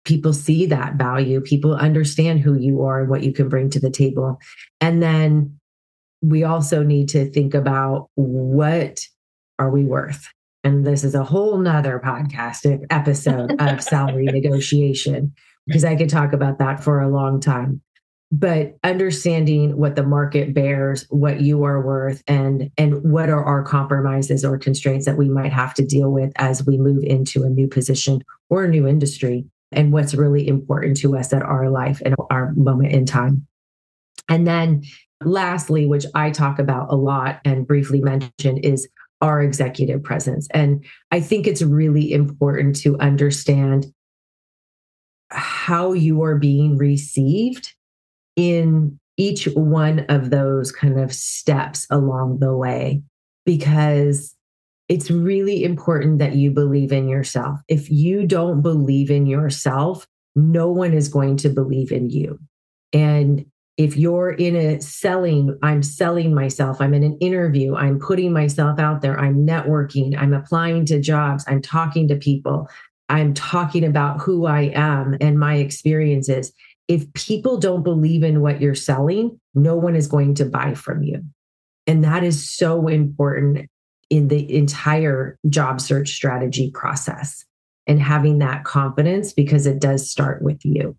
people 0.05 0.33
see 0.33 0.65
that 0.65 0.95
value 0.95 1.41
people 1.41 1.75
understand 1.75 2.39
who 2.39 2.57
you 2.57 2.81
are 2.81 3.01
and 3.01 3.09
what 3.09 3.23
you 3.23 3.33
can 3.33 3.49
bring 3.49 3.69
to 3.69 3.79
the 3.79 3.89
table. 3.89 4.39
And 4.81 5.03
then 5.03 5.59
we 6.21 6.43
also 6.43 6.83
need 6.83 7.09
to 7.09 7.29
think 7.31 7.53
about 7.53 8.09
what 8.15 8.99
are 9.57 9.69
we 9.69 9.83
worth? 9.83 10.27
And 10.63 10.85
this 10.85 11.03
is 11.03 11.15
a 11.15 11.23
whole 11.23 11.57
nother 11.57 12.01
podcast 12.03 12.85
episode 12.89 13.61
of 13.61 13.83
salary 13.83 14.25
negotiation 14.25 15.33
because 15.67 15.85
i 15.85 15.95
could 15.95 16.09
talk 16.09 16.33
about 16.33 16.57
that 16.59 16.83
for 16.83 16.99
a 16.99 17.09
long 17.09 17.39
time. 17.39 17.81
But 18.31 18.77
understanding 18.83 19.77
what 19.77 19.95
the 19.95 20.03
market 20.03 20.53
bears 20.53 21.05
what 21.09 21.41
you 21.41 21.63
are 21.63 21.81
worth 21.81 22.21
and 22.27 22.69
and 22.77 23.03
what 23.11 23.29
are 23.29 23.43
our 23.43 23.63
compromises 23.63 24.45
or 24.45 24.57
constraints 24.57 25.05
that 25.05 25.17
we 25.17 25.29
might 25.29 25.51
have 25.51 25.73
to 25.75 25.85
deal 25.85 26.11
with 26.11 26.31
as 26.35 26.65
we 26.65 26.77
move 26.77 27.03
into 27.03 27.43
a 27.43 27.49
new 27.49 27.67
position 27.67 28.23
or 28.49 28.63
a 28.63 28.69
new 28.69 28.87
industry 28.87 29.45
and 29.71 29.91
what's 29.91 30.15
really 30.15 30.47
important 30.47 30.97
to 30.97 31.17
us 31.17 31.33
at 31.33 31.43
our 31.43 31.69
life 31.69 32.01
and 32.05 32.15
our 32.29 32.53
moment 32.55 32.91
in 32.91 33.05
time. 33.05 33.45
And 34.27 34.45
then 34.47 34.83
Lastly, 35.23 35.85
which 35.85 36.05
I 36.15 36.31
talk 36.31 36.59
about 36.59 36.91
a 36.91 36.95
lot 36.95 37.41
and 37.43 37.67
briefly 37.67 37.99
mentioned, 37.99 38.63
is 38.63 38.87
our 39.21 39.41
executive 39.41 40.01
presence. 40.01 40.47
And 40.53 40.85
I 41.11 41.19
think 41.19 41.45
it's 41.45 41.61
really 41.61 42.13
important 42.13 42.77
to 42.77 42.97
understand 42.99 43.87
how 45.29 45.91
you 45.91 46.23
are 46.23 46.37
being 46.37 46.77
received 46.77 47.73
in 48.37 48.97
each 49.17 49.45
one 49.55 50.05
of 50.07 50.29
those 50.29 50.71
kind 50.71 50.97
of 50.97 51.13
steps 51.13 51.85
along 51.89 52.39
the 52.39 52.55
way, 52.55 53.03
because 53.45 54.33
it's 54.89 55.11
really 55.11 55.63
important 55.63 56.17
that 56.17 56.35
you 56.35 56.49
believe 56.49 56.91
in 56.91 57.07
yourself. 57.07 57.59
If 57.67 57.91
you 57.91 58.25
don't 58.25 58.61
believe 58.61 59.11
in 59.11 59.27
yourself, 59.27 60.07
no 60.35 60.67
one 60.69 60.93
is 60.93 61.07
going 61.07 61.37
to 61.37 61.49
believe 61.49 61.91
in 61.91 62.09
you. 62.09 62.39
And 62.91 63.45
if 63.77 63.95
you're 63.95 64.31
in 64.31 64.55
a 64.55 64.81
selling, 64.81 65.57
I'm 65.61 65.83
selling 65.83 66.33
myself, 66.33 66.81
I'm 66.81 66.93
in 66.93 67.03
an 67.03 67.17
interview, 67.19 67.75
I'm 67.75 67.99
putting 67.99 68.33
myself 68.33 68.79
out 68.79 69.01
there, 69.01 69.17
I'm 69.17 69.45
networking, 69.45 70.17
I'm 70.17 70.33
applying 70.33 70.85
to 70.87 70.99
jobs, 70.99 71.45
I'm 71.47 71.61
talking 71.61 72.07
to 72.09 72.15
people, 72.15 72.67
I'm 73.07 73.33
talking 73.33 73.85
about 73.85 74.19
who 74.19 74.47
I 74.47 74.71
am 74.75 75.15
and 75.21 75.39
my 75.39 75.55
experiences. 75.55 76.51
If 76.87 77.11
people 77.13 77.57
don't 77.57 77.83
believe 77.83 78.23
in 78.23 78.41
what 78.41 78.59
you're 78.59 78.75
selling, 78.75 79.39
no 79.53 79.75
one 79.75 79.95
is 79.95 80.07
going 80.07 80.33
to 80.35 80.45
buy 80.45 80.73
from 80.73 81.03
you. 81.03 81.23
And 81.87 82.03
that 82.03 82.23
is 82.23 82.51
so 82.51 82.87
important 82.87 83.69
in 84.09 84.27
the 84.27 84.55
entire 84.55 85.37
job 85.49 85.79
search 85.79 86.09
strategy 86.09 86.71
process 86.71 87.45
and 87.87 88.01
having 88.01 88.39
that 88.39 88.63
confidence 88.63 89.33
because 89.33 89.65
it 89.65 89.79
does 89.79 90.09
start 90.09 90.41
with 90.41 90.63
you. 90.63 90.95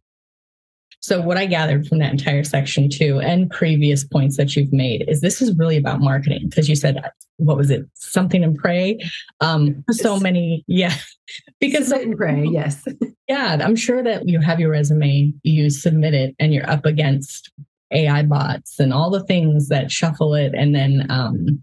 So, 1.02 1.22
what 1.22 1.38
I 1.38 1.46
gathered 1.46 1.86
from 1.86 1.98
that 2.00 2.12
entire 2.12 2.44
section, 2.44 2.90
too, 2.90 3.20
and 3.20 3.50
previous 3.50 4.04
points 4.04 4.36
that 4.36 4.54
you've 4.54 4.72
made, 4.72 5.08
is 5.08 5.22
this 5.22 5.40
is 5.40 5.56
really 5.56 5.78
about 5.78 6.00
marketing 6.00 6.48
because 6.50 6.68
you 6.68 6.76
said, 6.76 7.02
what 7.38 7.56
was 7.56 7.70
it? 7.70 7.86
Something 7.94 8.44
and 8.44 8.54
pray. 8.54 8.98
Um, 9.40 9.82
so 9.92 10.20
many, 10.20 10.62
yeah, 10.66 10.94
because 11.60 11.90
and 11.90 12.16
pray, 12.18 12.44
yes. 12.50 12.84
Yeah, 13.28 13.58
I'm 13.62 13.76
sure 13.76 14.02
that 14.02 14.28
you 14.28 14.40
have 14.40 14.60
your 14.60 14.70
resume, 14.70 15.32
you 15.42 15.70
submit 15.70 16.12
it, 16.12 16.36
and 16.38 16.52
you're 16.52 16.68
up 16.68 16.84
against 16.84 17.50
AI 17.92 18.22
bots 18.22 18.78
and 18.78 18.92
all 18.92 19.10
the 19.10 19.24
things 19.24 19.68
that 19.68 19.90
shuffle 19.90 20.34
it 20.34 20.52
and 20.54 20.76
then 20.76 21.06
um, 21.10 21.60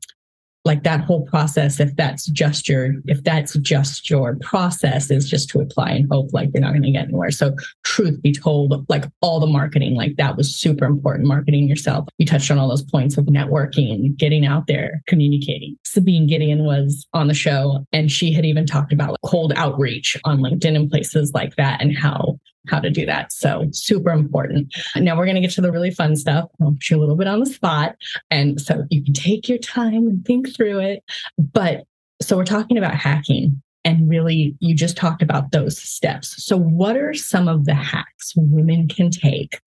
like 0.68 0.84
that 0.84 1.00
whole 1.00 1.26
process 1.26 1.80
if 1.80 1.96
that's 1.96 2.26
just 2.28 2.68
your 2.70 2.94
if 3.06 3.24
that's 3.24 3.54
just 3.60 4.10
your 4.10 4.36
process 4.42 5.10
is 5.10 5.28
just 5.28 5.50
to 5.50 5.60
apply 5.60 5.92
and 5.92 6.08
hope 6.12 6.30
like 6.34 6.50
you're 6.54 6.62
not 6.62 6.72
going 6.72 6.84
to 6.84 6.92
get 6.92 7.06
anywhere. 7.06 7.32
So 7.32 7.56
truth 7.84 8.22
be 8.22 8.34
told 8.34 8.86
like 8.90 9.06
all 9.22 9.40
the 9.40 9.48
marketing 9.48 9.96
like 9.96 10.18
that 10.18 10.38
was 10.38 10.54
super 10.56 10.86
important 10.86 11.28
marketing 11.28 11.68
yourself. 11.68 12.08
You 12.18 12.26
touched 12.26 12.52
on 12.52 12.60
all 12.60 12.70
those 12.70 12.84
points 12.84 13.18
of 13.18 13.26
networking 13.26 14.16
getting 14.18 14.46
out 14.46 14.68
there 14.68 15.02
communicating. 15.08 15.78
Sabine 15.86 16.28
gideon 16.28 16.66
was 16.66 17.08
on 17.14 17.28
the 17.28 17.34
show 17.34 17.86
and 17.92 18.12
she 18.12 18.34
had 18.34 18.46
even 18.46 18.66
talked 18.66 18.94
about 18.94 19.12
like 19.12 19.22
cold 19.26 19.54
outreach 19.56 20.18
on 20.26 20.40
linkedin 20.40 20.76
and 20.76 20.92
places 20.92 21.32
like 21.34 21.56
that 21.56 21.82
and 21.82 21.98
how 21.98 22.38
how 22.70 22.80
to 22.80 22.90
do 22.90 23.06
that. 23.06 23.32
So 23.32 23.68
super 23.72 24.12
important. 24.12 24.74
Now 24.96 25.18
we're 25.18 25.26
going 25.26 25.36
to 25.36 25.42
get 25.42 25.52
to 25.52 25.62
the 25.62 25.72
really 25.72 25.92
fun 25.92 26.16
stuff. 26.16 26.50
I'll 26.62 26.72
put 26.72 26.90
you 26.90 26.98
a 26.98 27.00
little 27.00 27.16
bit 27.16 27.28
on 27.28 27.40
the 27.40 27.46
spot. 27.46 27.96
And 28.32 28.60
so 28.60 28.86
you 28.90 29.04
can 29.04 29.14
take 29.14 29.48
your 29.48 29.58
time 29.58 30.08
and 30.08 30.26
think 30.26 30.56
through 30.56 30.80
it. 30.80 31.04
But 31.38 31.86
so 32.22 32.38
we're 32.38 32.46
talking 32.46 32.78
about 32.78 32.96
hacking 32.96 33.62
and 33.86 34.10
really 34.10 34.56
you 34.60 34.76
just 34.76 34.98
talked 34.98 35.22
about 35.22 35.52
those 35.52 35.78
steps. 35.78 36.44
So 36.44 36.58
what 36.58 36.98
are 36.98 37.14
some 37.14 37.48
of 37.48 37.66
the 37.66 37.74
hacks 37.74 38.34
women 38.36 38.88
can 38.88 39.12
take 39.12 39.62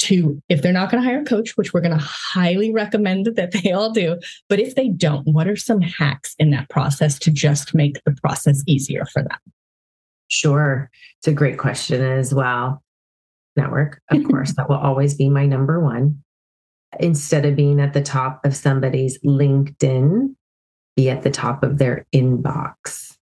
to 0.00 0.42
if 0.48 0.62
they're 0.62 0.72
not 0.72 0.90
going 0.90 1.02
to 1.02 1.08
hire 1.08 1.20
a 1.20 1.24
coach 1.24 1.56
which 1.56 1.72
we're 1.72 1.80
going 1.80 1.96
to 1.96 2.04
highly 2.04 2.72
recommend 2.72 3.26
that 3.26 3.52
they 3.52 3.70
all 3.70 3.92
do 3.92 4.18
but 4.48 4.58
if 4.58 4.74
they 4.74 4.88
don't 4.88 5.26
what 5.28 5.46
are 5.46 5.56
some 5.56 5.80
hacks 5.80 6.34
in 6.38 6.50
that 6.50 6.68
process 6.70 7.18
to 7.18 7.30
just 7.30 7.74
make 7.74 8.02
the 8.04 8.16
process 8.22 8.62
easier 8.66 9.04
for 9.04 9.22
them 9.22 9.38
Sure. 10.30 10.88
It's 11.18 11.28
a 11.28 11.32
great 11.32 11.58
question 11.58 12.00
as 12.02 12.32
well. 12.32 12.82
Network, 13.56 14.00
of 14.10 14.24
course, 14.30 14.54
that 14.54 14.68
will 14.68 14.76
always 14.76 15.14
be 15.14 15.28
my 15.28 15.44
number 15.44 15.80
one. 15.80 16.22
Instead 16.98 17.44
of 17.44 17.56
being 17.56 17.80
at 17.80 17.92
the 17.92 18.02
top 18.02 18.44
of 18.44 18.56
somebody's 18.56 19.18
LinkedIn, 19.20 20.34
be 20.96 21.10
at 21.10 21.22
the 21.22 21.30
top 21.30 21.62
of 21.62 21.78
their 21.78 22.06
inbox. 22.14 23.16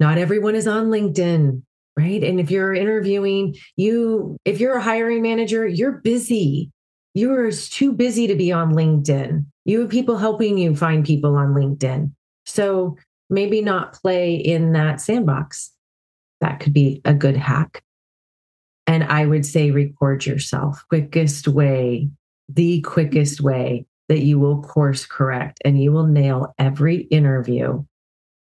Not 0.00 0.18
everyone 0.18 0.54
is 0.54 0.66
on 0.66 0.86
LinkedIn, 0.86 1.62
right? 1.96 2.24
And 2.24 2.40
if 2.40 2.50
you're 2.50 2.74
interviewing, 2.74 3.54
you, 3.76 4.36
if 4.44 4.58
you're 4.58 4.76
a 4.76 4.82
hiring 4.82 5.22
manager, 5.22 5.66
you're 5.66 5.92
busy. 5.92 6.70
You're 7.14 7.50
too 7.52 7.92
busy 7.92 8.26
to 8.26 8.34
be 8.34 8.52
on 8.52 8.72
LinkedIn. 8.72 9.46
You 9.64 9.80
have 9.80 9.90
people 9.90 10.18
helping 10.18 10.58
you 10.58 10.74
find 10.76 11.04
people 11.04 11.36
on 11.36 11.54
LinkedIn. 11.54 12.12
So 12.44 12.96
maybe 13.30 13.62
not 13.62 13.94
play 13.94 14.34
in 14.34 14.72
that 14.72 15.00
sandbox 15.00 15.70
that 16.40 16.60
could 16.60 16.72
be 16.72 17.00
a 17.04 17.14
good 17.14 17.36
hack. 17.36 17.82
And 18.86 19.04
I 19.04 19.26
would 19.26 19.44
say 19.44 19.70
record 19.70 20.26
yourself. 20.26 20.84
Quickest 20.88 21.48
way, 21.48 22.08
the 22.48 22.80
quickest 22.82 23.40
way 23.40 23.86
that 24.08 24.20
you 24.20 24.38
will 24.38 24.62
course 24.62 25.04
correct 25.04 25.60
and 25.64 25.82
you 25.82 25.92
will 25.92 26.06
nail 26.06 26.54
every 26.58 26.98
interview 27.02 27.84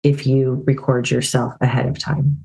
if 0.02 0.26
you 0.26 0.63
record 0.65 1.10
yourself 1.10 1.54
ahead 1.62 1.86
of 1.86 2.00
time. 2.00 2.43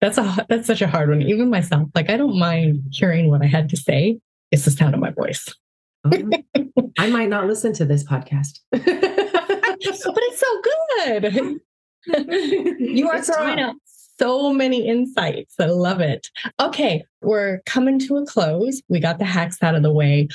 That's 0.00 0.18
a 0.18 0.46
that's 0.48 0.66
such 0.66 0.82
a 0.82 0.88
hard 0.88 1.10
one. 1.10 1.22
Even 1.22 1.48
myself, 1.50 1.88
like 1.94 2.10
I 2.10 2.16
don't 2.16 2.38
mind 2.38 2.82
hearing 2.90 3.30
what 3.30 3.42
I 3.42 3.46
had 3.46 3.68
to 3.70 3.76
say. 3.76 4.18
It's 4.50 4.64
the 4.64 4.70
sound 4.70 4.94
of 4.94 5.00
my 5.00 5.10
voice. 5.10 5.46
Oh, 6.04 6.30
I 6.98 7.08
might 7.08 7.28
not 7.28 7.46
listen 7.46 7.72
to 7.74 7.84
this 7.84 8.02
podcast. 8.04 8.58
but 8.70 8.82
it's 9.86 10.40
so 10.40 10.62
good. 11.04 11.60
you 12.80 13.08
are 13.08 13.22
throwing 13.22 13.60
out 13.60 13.76
so 14.22 14.52
many 14.52 14.86
insights. 14.86 15.56
I 15.58 15.66
love 15.66 16.00
it. 16.00 16.30
Okay, 16.60 17.04
we're 17.22 17.58
coming 17.66 17.98
to 18.06 18.18
a 18.18 18.24
close. 18.24 18.80
We 18.88 19.00
got 19.00 19.18
the 19.18 19.24
hacks 19.24 19.60
out 19.62 19.74
of 19.74 19.82
the 19.82 19.92
way. 19.92 20.28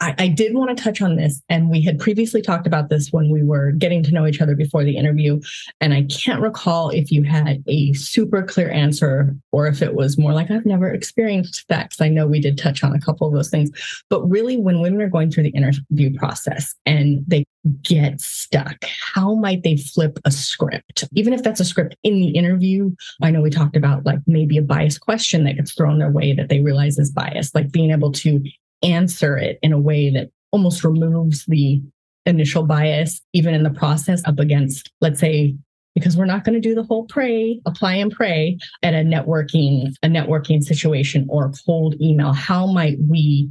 I, 0.00 0.14
I, 0.18 0.28
did 0.28 0.54
want 0.54 0.76
to 0.76 0.82
touch 0.82 1.00
on 1.00 1.16
this, 1.16 1.40
and 1.48 1.70
we 1.70 1.80
had 1.82 1.98
previously 1.98 2.42
talked 2.42 2.66
about 2.66 2.88
this 2.88 3.12
when 3.12 3.30
we 3.30 3.42
were 3.42 3.70
getting 3.72 4.02
to 4.02 4.12
know 4.12 4.26
each 4.26 4.40
other 4.40 4.56
before 4.56 4.84
the 4.84 4.96
interview. 4.96 5.40
And 5.80 5.94
I 5.94 6.02
can't 6.04 6.42
recall 6.42 6.90
if 6.90 7.12
you 7.12 7.22
had 7.22 7.62
a 7.68 7.92
super 7.92 8.42
clear 8.42 8.70
answer 8.70 9.36
or 9.52 9.66
if 9.66 9.80
it 9.80 9.94
was 9.94 10.18
more 10.18 10.32
like, 10.32 10.50
I've 10.50 10.66
never 10.66 10.92
experienced 10.92 11.66
that, 11.68 11.90
because 11.90 12.00
I 12.00 12.08
know 12.08 12.26
we 12.26 12.40
did 12.40 12.58
touch 12.58 12.82
on 12.82 12.94
a 12.94 13.00
couple 13.00 13.28
of 13.28 13.32
those 13.32 13.48
things. 13.48 13.70
But 14.08 14.28
really, 14.28 14.56
when 14.56 14.80
women 14.80 15.00
are 15.02 15.08
going 15.08 15.30
through 15.30 15.44
the 15.44 15.50
interview 15.50 16.16
process 16.18 16.74
and 16.84 17.24
they 17.26 17.44
get 17.82 18.20
stuck, 18.20 18.84
how 19.14 19.34
might 19.34 19.62
they 19.62 19.76
flip 19.76 20.18
a 20.24 20.30
script? 20.30 21.04
Even 21.14 21.32
if 21.32 21.42
that's 21.42 21.60
a 21.60 21.64
script 21.64 21.96
in 22.02 22.20
the 22.20 22.30
interview, 22.30 22.90
I 23.22 23.30
know 23.30 23.40
we 23.40 23.50
talked 23.50 23.76
about 23.76 24.04
like 24.04 24.18
maybe 24.26 24.58
a 24.58 24.62
biased 24.62 25.00
question 25.00 25.44
that 25.44 25.56
gets 25.56 25.72
thrown 25.72 25.98
their 25.98 26.10
way 26.10 26.32
that 26.32 26.48
they 26.48 26.60
realize 26.60 26.98
is 26.98 27.12
biased, 27.12 27.54
like 27.54 27.70
being 27.70 27.90
able 27.90 28.12
to 28.12 28.42
answer 28.82 29.36
it 29.36 29.58
in 29.62 29.72
a 29.72 29.80
way 29.80 30.10
that 30.10 30.30
almost 30.52 30.84
removes 30.84 31.44
the 31.46 31.80
initial 32.26 32.64
bias, 32.64 33.20
even 33.32 33.54
in 33.54 33.62
the 33.62 33.70
process, 33.70 34.22
up 34.26 34.38
against, 34.38 34.90
let's 35.00 35.20
say, 35.20 35.56
because 35.94 36.16
we're 36.16 36.24
not 36.24 36.44
going 36.44 36.54
to 36.54 36.68
do 36.68 36.74
the 36.74 36.82
whole 36.82 37.04
pray, 37.06 37.60
apply 37.66 37.94
and 37.94 38.12
pray 38.12 38.58
at 38.82 38.94
a 38.94 38.98
networking, 38.98 39.92
a 40.02 40.08
networking 40.08 40.62
situation 40.62 41.26
or 41.28 41.52
cold 41.66 41.94
email. 42.00 42.32
How 42.32 42.66
might 42.66 42.98
we 43.08 43.50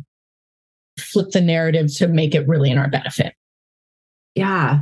flip 0.98 1.32
the 1.32 1.42
narrative 1.42 1.94
to 1.96 2.08
make 2.08 2.36
it 2.36 2.48
really 2.48 2.72
in 2.72 2.78
our 2.78 2.89
benefit? 2.89 3.34
Yeah. 4.36 4.82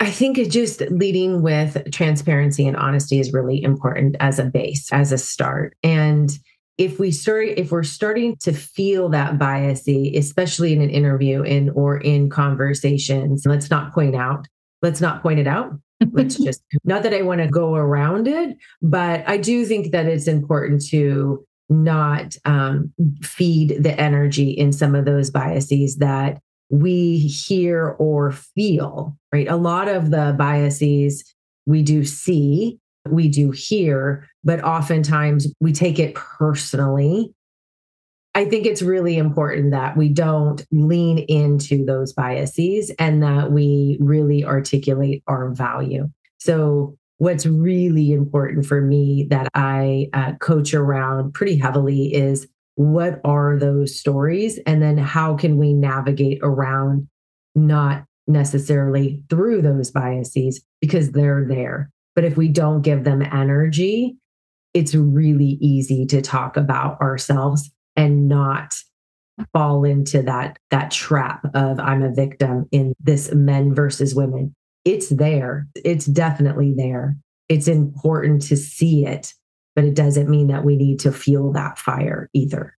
I 0.00 0.10
think 0.10 0.36
just 0.50 0.80
leading 0.90 1.42
with 1.42 1.90
transparency 1.92 2.66
and 2.66 2.76
honesty 2.76 3.20
is 3.20 3.32
really 3.32 3.62
important 3.62 4.16
as 4.20 4.38
a 4.38 4.44
base, 4.44 4.92
as 4.92 5.12
a 5.12 5.18
start. 5.18 5.76
And 5.82 6.36
if 6.78 6.98
we 6.98 7.10
start 7.10 7.48
if 7.56 7.70
we're 7.70 7.82
starting 7.82 8.36
to 8.36 8.52
feel 8.52 9.08
that 9.08 9.38
biasy 9.38 10.16
especially 10.16 10.72
in 10.72 10.80
an 10.80 10.90
interview 10.90 11.42
in 11.42 11.70
or 11.70 11.98
in 11.98 12.30
conversations 12.30 13.44
let's 13.46 13.70
not 13.70 13.92
point 13.92 14.14
out 14.14 14.46
let's 14.80 15.00
not 15.00 15.22
point 15.22 15.38
it 15.38 15.46
out. 15.46 15.72
Let's 16.10 16.34
just 16.42 16.62
not 16.84 17.02
that 17.04 17.14
i 17.14 17.22
want 17.22 17.40
to 17.40 17.48
go 17.48 17.74
around 17.74 18.26
it 18.26 18.56
but 18.80 19.22
i 19.28 19.36
do 19.36 19.64
think 19.64 19.92
that 19.92 20.06
it's 20.06 20.26
important 20.26 20.84
to 20.88 21.44
not 21.68 22.36
um, 22.44 22.92
feed 23.22 23.82
the 23.82 23.98
energy 23.98 24.50
in 24.50 24.72
some 24.72 24.94
of 24.94 25.06
those 25.06 25.30
biases 25.30 25.96
that 25.96 26.38
we 26.70 27.18
hear 27.18 27.96
or 27.98 28.32
feel 28.32 29.16
right? 29.32 29.48
A 29.48 29.56
lot 29.56 29.88
of 29.88 30.10
the 30.10 30.34
biases 30.38 31.24
we 31.66 31.82
do 31.82 32.04
see 32.04 32.78
we 33.08 33.28
do 33.28 33.50
here, 33.50 34.28
but 34.44 34.62
oftentimes 34.62 35.52
we 35.60 35.72
take 35.72 35.98
it 35.98 36.14
personally. 36.14 37.32
I 38.34 38.46
think 38.46 38.64
it's 38.64 38.82
really 38.82 39.18
important 39.18 39.72
that 39.72 39.96
we 39.96 40.08
don't 40.08 40.64
lean 40.70 41.18
into 41.18 41.84
those 41.84 42.12
biases 42.12 42.90
and 42.98 43.22
that 43.22 43.52
we 43.52 43.98
really 44.00 44.44
articulate 44.44 45.22
our 45.26 45.50
value. 45.50 46.10
So, 46.38 46.96
what's 47.18 47.46
really 47.46 48.12
important 48.12 48.66
for 48.66 48.80
me 48.80 49.26
that 49.30 49.48
I 49.54 50.08
uh, 50.12 50.32
coach 50.40 50.74
around 50.74 51.34
pretty 51.34 51.56
heavily 51.56 52.12
is 52.12 52.48
what 52.74 53.20
are 53.24 53.58
those 53.58 53.96
stories? 53.96 54.58
And 54.66 54.82
then 54.82 54.96
how 54.96 55.36
can 55.36 55.56
we 55.56 55.72
navigate 55.72 56.40
around 56.42 57.06
not 57.54 58.04
necessarily 58.26 59.22
through 59.28 59.62
those 59.62 59.90
biases 59.90 60.62
because 60.80 61.12
they're 61.12 61.44
there. 61.46 61.90
But 62.14 62.24
if 62.24 62.36
we 62.36 62.48
don't 62.48 62.82
give 62.82 63.04
them 63.04 63.22
energy, 63.22 64.16
it's 64.74 64.94
really 64.94 65.58
easy 65.60 66.06
to 66.06 66.22
talk 66.22 66.56
about 66.56 67.00
ourselves 67.00 67.70
and 67.96 68.28
not 68.28 68.74
fall 69.52 69.84
into 69.84 70.22
that 70.22 70.58
that 70.70 70.90
trap 70.90 71.44
of 71.54 71.80
I'm 71.80 72.02
a 72.02 72.12
victim 72.12 72.68
in 72.70 72.94
this 73.00 73.32
men 73.32 73.74
versus 73.74 74.14
women. 74.14 74.54
It's 74.84 75.08
there. 75.10 75.68
It's 75.84 76.06
definitely 76.06 76.74
there. 76.76 77.16
It's 77.48 77.68
important 77.68 78.42
to 78.42 78.56
see 78.56 79.06
it, 79.06 79.32
but 79.74 79.84
it 79.84 79.94
doesn't 79.94 80.28
mean 80.28 80.48
that 80.48 80.64
we 80.64 80.76
need 80.76 81.00
to 81.00 81.12
feel 81.12 81.52
that 81.52 81.78
fire 81.78 82.28
either 82.32 82.76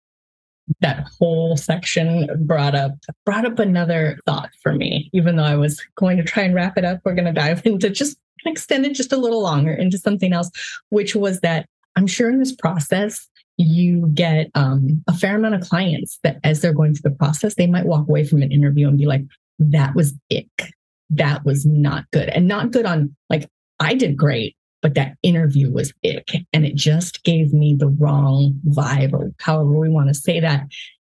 that 0.81 1.05
whole 1.19 1.57
section 1.57 2.27
brought 2.45 2.75
up 2.75 2.93
brought 3.25 3.45
up 3.45 3.59
another 3.59 4.17
thought 4.25 4.49
for 4.61 4.73
me 4.73 5.09
even 5.13 5.35
though 5.35 5.43
i 5.43 5.55
was 5.55 5.81
going 5.95 6.17
to 6.17 6.23
try 6.23 6.43
and 6.43 6.55
wrap 6.55 6.77
it 6.77 6.85
up 6.85 6.99
we're 7.03 7.13
going 7.13 7.25
to 7.25 7.33
dive 7.33 7.61
into 7.65 7.89
just 7.89 8.17
extend 8.45 8.85
it 8.85 8.93
just 8.93 9.13
a 9.13 9.17
little 9.17 9.41
longer 9.41 9.73
into 9.73 9.97
something 9.97 10.33
else 10.33 10.49
which 10.89 11.15
was 11.15 11.39
that 11.41 11.67
i'm 11.95 12.07
sure 12.07 12.29
in 12.29 12.39
this 12.39 12.55
process 12.55 13.27
you 13.57 14.09
get 14.15 14.49
um, 14.55 15.03
a 15.07 15.13
fair 15.13 15.35
amount 15.35 15.53
of 15.53 15.61
clients 15.61 16.19
that 16.23 16.37
as 16.43 16.61
they're 16.61 16.73
going 16.73 16.93
through 16.93 17.11
the 17.11 17.17
process 17.17 17.55
they 17.55 17.67
might 17.67 17.85
walk 17.85 18.07
away 18.07 18.23
from 18.23 18.41
an 18.41 18.51
interview 18.51 18.87
and 18.87 18.97
be 18.97 19.05
like 19.05 19.23
that 19.59 19.95
was 19.95 20.13
ick. 20.31 20.73
That 21.09 21.45
was 21.45 21.65
not 21.65 22.05
good. 22.11 22.29
And 22.29 22.47
not 22.47 22.71
good 22.71 22.85
on 22.85 23.15
like 23.29 23.49
i 23.79 23.93
did 23.93 24.17
great 24.17 24.55
but 24.81 24.95
that 24.95 25.15
interview 25.23 25.71
was 25.71 25.93
ick. 26.05 26.29
And 26.51 26.65
it 26.65 26.75
just 26.75 27.23
gave 27.23 27.53
me 27.53 27.73
the 27.73 27.87
wrong 27.87 28.59
vibe 28.67 29.13
or 29.13 29.31
however 29.39 29.79
we 29.79 29.89
want 29.89 30.09
to 30.09 30.13
say 30.13 30.41
that. 30.41 30.65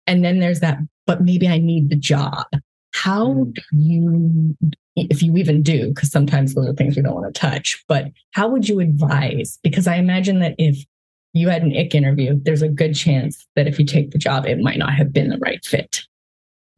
And 0.06 0.24
then 0.24 0.38
there's 0.38 0.60
that 0.60 0.78
but 1.06 1.22
maybe 1.22 1.48
i 1.48 1.58
need 1.58 1.90
the 1.90 1.96
job. 1.96 2.46
How 2.92 3.26
mm. 3.26 3.54
do 3.54 3.62
you 3.72 4.56
if 4.96 5.22
you 5.22 5.36
even 5.36 5.62
do 5.62 5.88
because 5.88 6.10
sometimes 6.10 6.54
those 6.54 6.66
are 6.66 6.72
things 6.72 6.96
we 6.96 7.02
don't 7.02 7.14
want 7.14 7.32
to 7.32 7.40
touch 7.40 7.82
but 7.88 8.06
how 8.32 8.48
would 8.48 8.68
you 8.68 8.80
advise 8.80 9.58
because 9.62 9.86
i 9.86 9.96
imagine 9.96 10.38
that 10.40 10.54
if 10.58 10.84
you 11.32 11.48
had 11.48 11.62
an 11.62 11.76
ick 11.76 11.94
interview 11.94 12.38
there's 12.44 12.62
a 12.62 12.68
good 12.68 12.94
chance 12.94 13.46
that 13.56 13.66
if 13.66 13.78
you 13.78 13.84
take 13.84 14.10
the 14.10 14.18
job 14.18 14.46
it 14.46 14.58
might 14.58 14.78
not 14.78 14.92
have 14.92 15.12
been 15.12 15.28
the 15.28 15.38
right 15.38 15.64
fit 15.64 16.02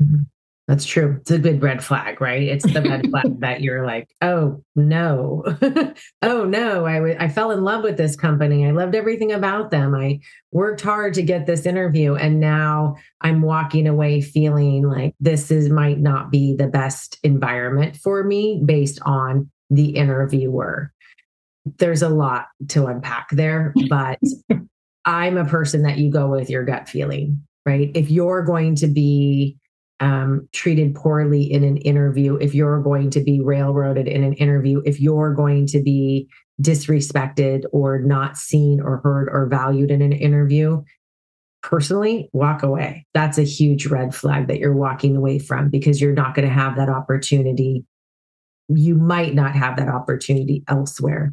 mm-hmm. 0.02 0.22
That's 0.68 0.84
true. 0.84 1.18
It's 1.20 1.30
a 1.30 1.38
good 1.38 1.62
red 1.62 1.82
flag, 1.82 2.20
right? 2.20 2.42
It's 2.42 2.70
the 2.70 2.82
red 2.82 3.06
flag 3.10 3.38
that 3.38 3.60
you're 3.60 3.86
like, 3.86 4.08
oh 4.20 4.64
no, 4.74 5.44
oh 6.22 6.44
no, 6.44 6.84
I, 6.84 6.94
w- 6.94 7.16
I 7.20 7.28
fell 7.28 7.52
in 7.52 7.62
love 7.62 7.84
with 7.84 7.96
this 7.96 8.16
company. 8.16 8.66
I 8.66 8.72
loved 8.72 8.96
everything 8.96 9.30
about 9.30 9.70
them. 9.70 9.94
I 9.94 10.18
worked 10.50 10.80
hard 10.80 11.14
to 11.14 11.22
get 11.22 11.46
this 11.46 11.66
interview, 11.66 12.16
and 12.16 12.40
now 12.40 12.96
I'm 13.20 13.42
walking 13.42 13.86
away 13.86 14.20
feeling 14.20 14.88
like 14.88 15.14
this 15.20 15.52
is 15.52 15.70
might 15.70 16.00
not 16.00 16.32
be 16.32 16.56
the 16.56 16.66
best 16.66 17.18
environment 17.22 17.96
for 17.96 18.24
me 18.24 18.60
based 18.64 18.98
on 19.02 19.48
the 19.70 19.90
interviewer. 19.90 20.92
There's 21.78 22.02
a 22.02 22.08
lot 22.08 22.46
to 22.68 22.86
unpack 22.86 23.28
there, 23.30 23.72
but 23.88 24.18
I'm 25.04 25.36
a 25.36 25.44
person 25.44 25.82
that 25.82 25.98
you 25.98 26.10
go 26.10 26.28
with 26.28 26.50
your 26.50 26.64
gut 26.64 26.88
feeling, 26.88 27.46
right? 27.64 27.92
If 27.94 28.10
you're 28.10 28.42
going 28.42 28.74
to 28.76 28.88
be 28.88 29.58
um, 30.00 30.48
treated 30.52 30.94
poorly 30.94 31.42
in 31.42 31.64
an 31.64 31.78
interview, 31.78 32.36
if 32.36 32.54
you're 32.54 32.82
going 32.82 33.10
to 33.10 33.20
be 33.20 33.40
railroaded 33.40 34.06
in 34.06 34.24
an 34.24 34.34
interview, 34.34 34.82
if 34.84 35.00
you're 35.00 35.32
going 35.32 35.66
to 35.68 35.82
be 35.82 36.28
disrespected 36.60 37.64
or 37.72 37.98
not 37.98 38.36
seen 38.36 38.80
or 38.80 38.98
heard 38.98 39.28
or 39.30 39.46
valued 39.46 39.90
in 39.90 40.02
an 40.02 40.12
interview, 40.12 40.82
personally, 41.62 42.28
walk 42.32 42.62
away. 42.62 43.06
That's 43.14 43.38
a 43.38 43.42
huge 43.42 43.86
red 43.86 44.14
flag 44.14 44.48
that 44.48 44.58
you're 44.58 44.74
walking 44.74 45.16
away 45.16 45.38
from 45.38 45.68
because 45.68 46.00
you're 46.00 46.12
not 46.12 46.34
going 46.34 46.46
to 46.46 46.54
have 46.54 46.76
that 46.76 46.88
opportunity. 46.88 47.84
You 48.68 48.96
might 48.96 49.34
not 49.34 49.54
have 49.54 49.76
that 49.76 49.88
opportunity 49.88 50.62
elsewhere. 50.68 51.32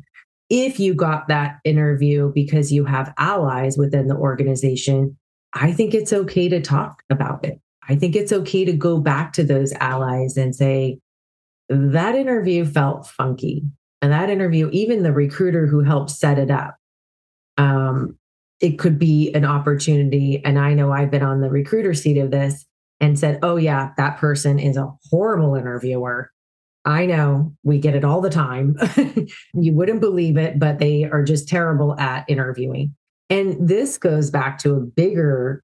If 0.50 0.80
you 0.80 0.94
got 0.94 1.28
that 1.30 1.60
interview 1.64 2.32
because 2.34 2.72
you 2.72 2.86
have 2.86 3.14
allies 3.18 3.78
within 3.78 4.08
the 4.08 4.16
organization, 4.16 5.18
I 5.54 5.72
think 5.72 5.94
it's 5.94 6.14
okay 6.14 6.50
to 6.50 6.62
talk 6.62 7.04
about 7.10 7.46
it. 7.46 7.60
I 7.90 7.96
think 7.96 8.16
it's 8.16 8.32
okay 8.32 8.66
to 8.66 8.74
go 8.74 9.00
back 9.00 9.34
to 9.34 9.44
those 9.44 9.74
allies 9.74 10.38
and 10.38 10.56
say, 10.56 11.00
that 11.70 12.16
interview 12.16 12.66
felt 12.66 13.08
funky. 13.08 13.64
And 14.02 14.12
that 14.12 14.30
interview, 14.30 14.70
even 14.72 15.04
the 15.04 15.14
recruiter 15.14 15.66
who 15.66 15.82
helped 15.82 16.12
set 16.12 16.38
it 16.38 16.52
up, 16.52 16.76
um, 17.58 18.18
it 18.60 18.80
could 18.80 19.00
be 19.00 19.32
an 19.34 19.46
opportunity. 19.46 20.42
And 20.44 20.60
I 20.60 20.74
know 20.74 20.92
I've 20.92 21.12
been 21.12 21.24
on 21.24 21.42
the 21.42 21.50
recruiter 21.50 21.94
seat 21.94 22.18
of 22.18 22.32
this 22.32 22.66
and 23.00 23.18
said, 23.18 23.40
oh, 23.44 23.56
yeah, 23.56 23.92
that 23.98 24.18
person 24.18 24.60
is 24.60 24.78
a 24.78 24.92
horrible 25.10 25.56
interviewer. 25.56 26.32
I 26.86 27.06
know 27.06 27.54
we 27.64 27.80
get 27.80 27.96
it 27.96 28.04
all 28.04 28.22
the 28.22 28.30
time. 28.30 28.76
you 29.54 29.74
wouldn't 29.74 30.02
believe 30.02 30.38
it, 30.38 30.60
but 30.60 30.80
they 30.80 31.06
are 31.06 31.24
just 31.24 31.48
terrible 31.48 31.98
at 32.00 32.26
interviewing. 32.28 32.96
And 33.30 33.68
this 33.68 33.98
goes 33.98 34.30
back 34.30 34.58
to 34.60 34.76
a 34.76 34.80
bigger 34.82 35.64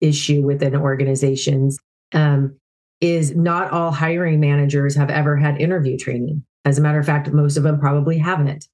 issue 0.00 0.42
within 0.42 0.76
organizations 0.76 1.78
um, 2.12 2.56
is 3.00 3.34
not 3.34 3.70
all 3.70 3.90
hiring 3.90 4.40
managers 4.40 4.94
have 4.96 5.10
ever 5.10 5.36
had 5.36 5.60
interview 5.60 5.96
training. 5.96 6.44
As 6.64 6.78
a 6.78 6.82
matter 6.82 6.98
of 6.98 7.06
fact, 7.06 7.32
most 7.32 7.56
of 7.56 7.62
them 7.62 7.78
probably 7.78 8.18
haven't. 8.18 8.66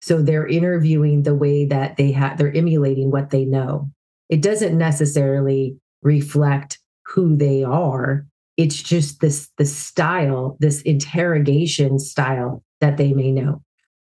So 0.00 0.20
they're 0.20 0.46
interviewing 0.46 1.22
the 1.22 1.34
way 1.34 1.64
that 1.66 1.96
they 1.96 2.12
have, 2.12 2.38
they're 2.38 2.54
emulating 2.54 3.10
what 3.10 3.30
they 3.30 3.44
know. 3.44 3.90
It 4.28 4.42
doesn't 4.42 4.76
necessarily 4.76 5.76
reflect 6.02 6.78
who 7.06 7.36
they 7.36 7.62
are. 7.62 8.26
It's 8.56 8.82
just 8.82 9.20
this 9.20 9.48
the 9.58 9.64
style, 9.64 10.56
this 10.60 10.82
interrogation 10.82 11.98
style 11.98 12.62
that 12.80 12.96
they 12.96 13.12
may 13.12 13.30
know. 13.30 13.62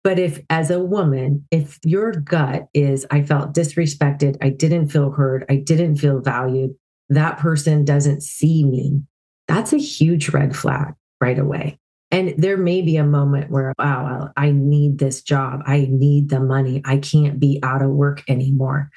But 0.06 0.20
if, 0.20 0.40
as 0.50 0.70
a 0.70 0.78
woman, 0.78 1.48
if 1.50 1.80
your 1.84 2.12
gut 2.12 2.68
is, 2.72 3.04
I 3.10 3.22
felt 3.22 3.54
disrespected, 3.54 4.36
I 4.40 4.50
didn't 4.50 4.90
feel 4.90 5.10
heard, 5.10 5.44
I 5.50 5.56
didn't 5.56 5.96
feel 5.96 6.20
valued, 6.20 6.76
that 7.08 7.38
person 7.38 7.84
doesn't 7.84 8.22
see 8.22 8.62
me, 8.62 9.02
that's 9.48 9.72
a 9.72 9.78
huge 9.78 10.28
red 10.28 10.54
flag 10.54 10.94
right 11.20 11.40
away. 11.40 11.80
And 12.12 12.34
there 12.38 12.56
may 12.56 12.82
be 12.82 12.96
a 12.98 13.02
moment 13.02 13.50
where, 13.50 13.72
wow, 13.80 14.30
I 14.36 14.52
need 14.52 15.00
this 15.00 15.22
job. 15.22 15.62
I 15.66 15.88
need 15.90 16.28
the 16.28 16.38
money. 16.38 16.82
I 16.84 16.98
can't 16.98 17.40
be 17.40 17.58
out 17.64 17.82
of 17.82 17.90
work 17.90 18.22
anymore. 18.28 18.90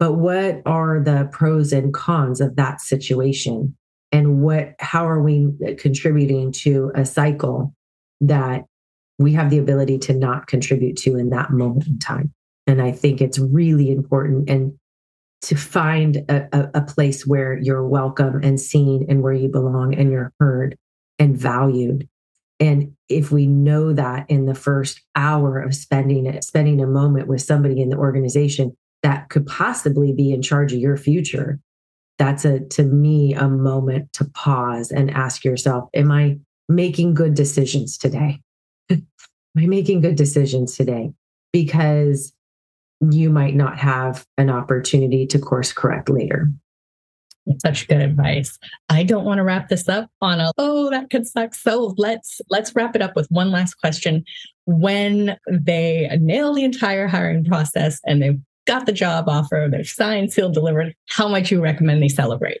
But 0.00 0.14
what 0.14 0.62
are 0.66 1.00
the 1.00 1.28
pros 1.30 1.72
and 1.72 1.94
cons 1.94 2.40
of 2.40 2.56
that 2.56 2.80
situation? 2.80 3.76
And 4.10 4.42
what, 4.42 4.74
how 4.80 5.08
are 5.08 5.22
we 5.22 5.50
contributing 5.78 6.50
to 6.64 6.90
a 6.96 7.06
cycle 7.06 7.76
that 8.22 8.64
we 9.18 9.32
have 9.32 9.50
the 9.50 9.58
ability 9.58 9.98
to 9.98 10.14
not 10.14 10.46
contribute 10.46 10.96
to 10.98 11.16
in 11.16 11.30
that 11.30 11.50
moment 11.50 11.86
in 11.86 11.98
time. 11.98 12.32
And 12.66 12.80
I 12.80 12.92
think 12.92 13.20
it's 13.20 13.38
really 13.38 13.90
important 13.90 14.48
and 14.48 14.78
to 15.42 15.56
find 15.56 16.16
a, 16.28 16.48
a, 16.52 16.70
a, 16.74 16.82
place 16.82 17.26
where 17.26 17.56
you're 17.58 17.86
welcome 17.86 18.40
and 18.42 18.60
seen 18.60 19.06
and 19.08 19.22
where 19.22 19.32
you 19.32 19.48
belong 19.48 19.94
and 19.94 20.10
you're 20.10 20.32
heard 20.40 20.76
and 21.18 21.36
valued. 21.36 22.08
And 22.58 22.92
if 23.08 23.30
we 23.30 23.46
know 23.46 23.92
that 23.92 24.28
in 24.28 24.46
the 24.46 24.54
first 24.54 25.00
hour 25.14 25.60
of 25.60 25.74
spending 25.74 26.26
it, 26.26 26.42
spending 26.42 26.82
a 26.82 26.88
moment 26.88 27.28
with 27.28 27.40
somebody 27.40 27.80
in 27.80 27.88
the 27.88 27.96
organization 27.96 28.76
that 29.04 29.28
could 29.28 29.46
possibly 29.46 30.12
be 30.12 30.32
in 30.32 30.42
charge 30.42 30.72
of 30.72 30.80
your 30.80 30.96
future, 30.96 31.60
that's 32.18 32.44
a 32.44 32.60
to 32.60 32.82
me 32.82 33.32
a 33.34 33.48
moment 33.48 34.12
to 34.14 34.24
pause 34.24 34.90
and 34.90 35.10
ask 35.10 35.44
yourself, 35.44 35.88
am 35.94 36.10
I 36.10 36.38
making 36.68 37.14
good 37.14 37.34
decisions 37.34 37.96
today? 37.96 38.40
Am 39.56 39.64
I 39.64 39.66
making 39.66 40.00
good 40.00 40.16
decisions 40.16 40.76
today? 40.76 41.12
Because 41.52 42.32
you 43.00 43.30
might 43.30 43.54
not 43.54 43.78
have 43.78 44.26
an 44.36 44.50
opportunity 44.50 45.26
to 45.26 45.38
course 45.38 45.72
correct 45.72 46.10
later. 46.10 46.50
Such 47.64 47.88
good 47.88 48.02
advice. 48.02 48.58
I 48.90 49.04
don't 49.04 49.24
want 49.24 49.38
to 49.38 49.44
wrap 49.44 49.68
this 49.68 49.88
up 49.88 50.10
on 50.20 50.38
a 50.40 50.52
oh 50.58 50.90
that 50.90 51.08
could 51.08 51.26
suck. 51.26 51.54
So 51.54 51.94
let's 51.96 52.42
let's 52.50 52.74
wrap 52.74 52.94
it 52.94 53.00
up 53.00 53.16
with 53.16 53.26
one 53.30 53.50
last 53.50 53.74
question. 53.74 54.24
When 54.66 55.38
they 55.50 56.10
nail 56.20 56.52
the 56.52 56.64
entire 56.64 57.06
hiring 57.06 57.44
process 57.44 58.00
and 58.04 58.20
they've 58.20 58.40
got 58.66 58.84
the 58.84 58.92
job 58.92 59.30
offer, 59.30 59.68
they're 59.70 59.82
signed, 59.82 60.30
sealed, 60.30 60.52
delivered, 60.52 60.94
how 61.08 61.26
much 61.26 61.50
you 61.50 61.62
recommend 61.62 62.02
they 62.02 62.08
celebrate? 62.08 62.60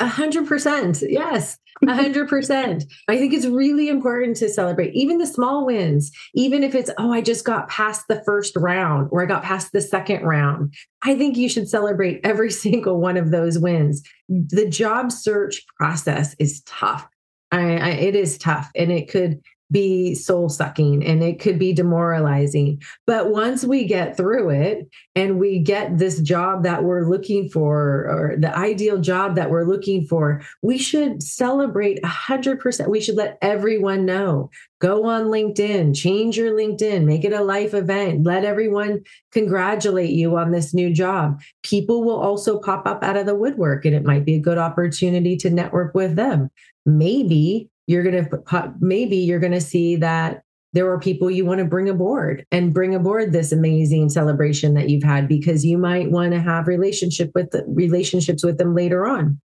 A 0.00 0.06
hundred 0.06 0.46
percent. 0.46 1.02
Yes. 1.06 1.58
A 1.86 1.94
hundred 1.94 2.28
percent. 2.28 2.84
I 3.08 3.16
think 3.16 3.32
it's 3.32 3.46
really 3.46 3.88
important 3.88 4.36
to 4.38 4.48
celebrate 4.48 4.94
even 4.94 5.18
the 5.18 5.26
small 5.26 5.64
wins, 5.66 6.10
even 6.34 6.64
if 6.64 6.74
it's, 6.74 6.90
oh, 6.98 7.12
I 7.12 7.20
just 7.20 7.44
got 7.44 7.68
past 7.68 8.06
the 8.08 8.22
first 8.24 8.56
round 8.56 9.08
or 9.12 9.22
I 9.22 9.26
got 9.26 9.42
past 9.42 9.72
the 9.72 9.80
second 9.80 10.22
round. 10.24 10.74
I 11.02 11.16
think 11.16 11.36
you 11.36 11.48
should 11.48 11.68
celebrate 11.68 12.20
every 12.24 12.50
single 12.64 12.98
one 12.98 13.16
of 13.16 13.30
those 13.30 13.58
wins. 13.58 14.02
The 14.28 14.68
job 14.68 15.12
search 15.12 15.64
process 15.76 16.34
is 16.38 16.62
tough. 16.62 17.06
I, 17.52 17.76
I, 17.76 17.90
it 17.90 18.14
is 18.14 18.38
tough 18.38 18.70
and 18.74 18.90
it 18.92 19.10
could 19.10 19.40
be 19.70 20.14
soul 20.14 20.48
sucking 20.48 21.04
and 21.04 21.22
it 21.22 21.40
could 21.40 21.58
be 21.58 21.72
demoralizing. 21.72 22.82
But 23.06 23.30
once 23.30 23.64
we 23.64 23.84
get 23.84 24.16
through 24.16 24.50
it 24.50 24.88
and 25.14 25.38
we 25.38 25.58
get 25.60 25.98
this 25.98 26.20
job 26.20 26.64
that 26.64 26.84
we're 26.84 27.08
looking 27.08 27.48
for 27.48 27.76
or 28.08 28.36
the 28.38 28.56
ideal 28.56 28.98
job 28.98 29.36
that 29.36 29.50
we're 29.50 29.66
looking 29.66 30.06
for, 30.06 30.42
we 30.62 30.78
should 30.78 31.22
celebrate 31.22 32.02
100%. 32.02 32.88
We 32.88 33.00
should 33.00 33.16
let 33.16 33.38
everyone 33.42 34.04
know. 34.04 34.50
Go 34.80 35.04
on 35.04 35.26
LinkedIn, 35.26 35.94
change 35.94 36.38
your 36.38 36.56
LinkedIn, 36.56 37.04
make 37.04 37.22
it 37.24 37.34
a 37.34 37.42
life 37.42 37.74
event, 37.74 38.24
let 38.24 38.46
everyone 38.46 39.02
congratulate 39.30 40.10
you 40.10 40.38
on 40.38 40.52
this 40.52 40.72
new 40.72 40.90
job. 40.92 41.38
People 41.62 42.02
will 42.02 42.18
also 42.18 42.58
pop 42.58 42.86
up 42.86 43.04
out 43.04 43.18
of 43.18 43.26
the 43.26 43.34
woodwork 43.34 43.84
and 43.84 43.94
it 43.94 44.04
might 44.04 44.24
be 44.24 44.36
a 44.36 44.40
good 44.40 44.56
opportunity 44.56 45.36
to 45.36 45.50
network 45.50 45.94
with 45.94 46.16
them. 46.16 46.50
Maybe 46.86 47.68
you're 47.90 48.04
going 48.04 48.24
to 48.24 48.74
maybe 48.78 49.16
you're 49.16 49.40
going 49.40 49.52
to 49.52 49.60
see 49.60 49.96
that 49.96 50.42
there 50.72 50.88
are 50.88 51.00
people 51.00 51.28
you 51.28 51.44
want 51.44 51.58
to 51.58 51.64
bring 51.64 51.88
aboard 51.88 52.46
and 52.52 52.72
bring 52.72 52.94
aboard 52.94 53.32
this 53.32 53.50
amazing 53.50 54.08
celebration 54.08 54.74
that 54.74 54.88
you've 54.88 55.02
had 55.02 55.26
because 55.26 55.64
you 55.64 55.76
might 55.76 56.12
want 56.12 56.32
to 56.32 56.40
have 56.40 56.68
relationship 56.68 57.32
with 57.34 57.52
relationships 57.66 58.44
with 58.44 58.58
them 58.58 58.76
later 58.76 59.06
on 59.06 59.40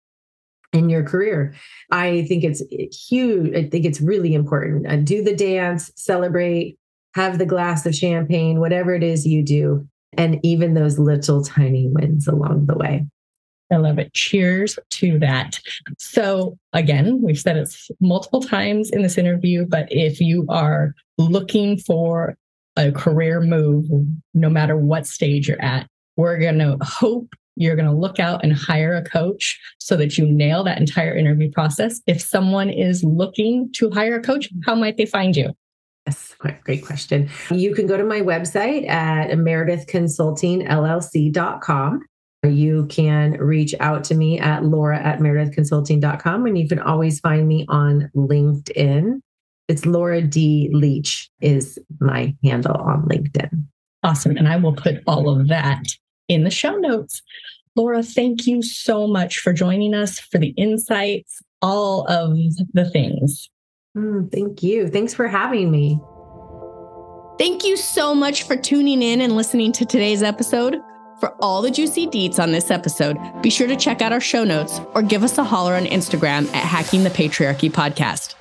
in 0.74 0.90
your 0.90 1.04
career. 1.04 1.54
I 1.92 2.24
think 2.24 2.44
it's 2.44 2.64
huge. 3.08 3.56
I 3.56 3.70
think 3.70 3.86
it's 3.86 4.02
really 4.02 4.34
important. 4.34 4.88
Uh, 4.88 4.96
do 4.96 5.24
the 5.24 5.36
dance, 5.36 5.92
celebrate, 5.96 6.80
have 7.14 7.38
the 7.38 7.46
glass 7.46 7.86
of 7.86 7.94
champagne, 7.94 8.60
whatever 8.60 8.96
it 8.96 9.04
is 9.04 9.28
you 9.28 9.44
do, 9.44 9.88
and 10.18 10.40
even 10.42 10.74
those 10.74 10.98
little 10.98 11.44
tiny 11.44 11.90
wins 11.90 12.28
along 12.28 12.66
the 12.66 12.76
way. 12.76 13.06
I 13.72 13.78
love 13.78 13.98
it. 14.00 14.14
Cheers 14.14 14.78
to 14.92 15.18
that. 15.20 15.60
So, 15.98 16.58
again, 16.74 17.22
we've 17.22 17.40
said 17.40 17.56
it 17.58 17.74
multiple 18.00 18.42
times 18.42 18.92
in 18.92 19.02
this 19.02 19.18
interview, 19.18 19.66
but 19.66 19.88
if 19.90 20.20
you 20.20 20.46
are 20.50 20.94
looking 21.18 21.78
for 21.78 22.36
a 22.76 22.92
career 22.92 23.40
move, 23.40 23.86
no 24.34 24.50
matter 24.50 24.76
what 24.76 25.08
stage 25.08 25.48
you're 25.48 25.62
at, 25.62 25.88
we're 26.18 26.38
going 26.38 26.60
to 26.60 26.78
hope 26.82 27.34
you're 27.56 27.76
going 27.76 27.88
to 27.88 27.94
look 27.94 28.20
out 28.20 28.44
and 28.44 28.54
hire 28.54 28.96
a 28.96 29.04
coach 29.04 29.60
so 29.78 29.96
that 29.98 30.18
you 30.18 30.26
nail 30.26 30.64
that 30.64 30.80
entire 30.80 31.14
interview 31.16 31.52
process. 31.52 32.02
If 32.08 32.20
someone 32.22 32.70
is 32.70 33.04
looking 33.04 33.70
to 33.74 33.92
hire 33.92 34.16
a 34.16 34.22
coach, 34.22 34.50
how 34.66 34.76
might 34.76 34.96
they 34.98 35.06
find 35.06 35.36
you? 35.36 35.52
Yes, 36.08 36.34
great 36.40 36.84
question. 36.84 37.30
You 37.52 37.76
can 37.76 37.86
go 37.88 37.96
to 37.96 38.04
my 38.04 38.22
website 38.22 38.90
at 38.90 39.30
meredithconsultingllc.com 39.32 42.06
you 42.50 42.88
can 42.88 43.34
reach 43.34 43.76
out 43.80 44.04
to 44.06 44.16
me 44.16 44.40
at 44.40 44.66
laura 44.66 45.00
at 45.00 45.20
meredithconsulting.com 45.20 46.46
and 46.46 46.58
you 46.58 46.68
can 46.68 46.80
always 46.80 47.20
find 47.20 47.48
me 47.48 47.66
on 47.70 48.10
LinkedIn. 48.16 49.22
It's 49.68 49.86
Laura 49.86 50.22
D. 50.22 50.70
Leach 50.74 51.30
is 51.40 51.80
my 52.00 52.36
handle 52.44 52.76
on 52.76 53.04
LinkedIn. 53.04 53.64
Awesome. 54.04 54.36
And 54.36 54.48
I 54.48 54.58
will 54.58 54.74
put 54.74 54.96
all 55.06 55.30
of 55.30 55.48
that 55.48 55.84
in 56.28 56.44
the 56.44 56.50
show 56.50 56.76
notes. 56.76 57.22
Laura, 57.76 58.04
thank 58.04 58.48
you 58.48 58.62
so 58.62 59.08
much 59.08 59.40
for 59.40 59.54
joining 59.54 59.94
us 59.94 60.20
for 60.20 60.40
the 60.40 60.50
insights, 60.58 61.42
all 61.62 62.06
of 62.08 62.36
the 62.74 62.90
things. 62.90 63.50
Mm, 63.96 64.32
thank 64.32 64.64
you. 64.64 64.88
Thanks 64.88 65.14
for 65.14 65.28
having 65.28 65.72
me. 65.72 66.00
Thank 67.38 67.64
you 67.64 67.78
so 67.78 68.14
much 68.14 68.44
for 68.44 68.56
tuning 68.58 69.02
in 69.02 69.22
and 69.22 69.36
listening 69.36 69.72
to 69.74 69.86
today's 69.86 70.22
episode. 70.22 70.78
For 71.22 71.36
all 71.40 71.62
the 71.62 71.70
juicy 71.70 72.08
deets 72.08 72.40
on 72.40 72.52
this 72.52 72.72
episode, 72.72 73.16
be 73.44 73.52
sure 73.52 73.68
to 73.68 73.76
check 73.76 74.02
out 74.02 74.12
our 74.12 74.20
show 74.20 74.44
notes 74.44 74.82
or 74.96 75.04
give 75.04 75.24
us 75.24 75.38
a 75.38 75.44
holler 75.44 75.76
on 75.76 75.86
Instagram 75.86 76.48
at 76.48 76.66
Hacking 76.66 77.04
the 77.04 77.12
Patriarchy 77.12 77.72
Podcast. 77.72 78.34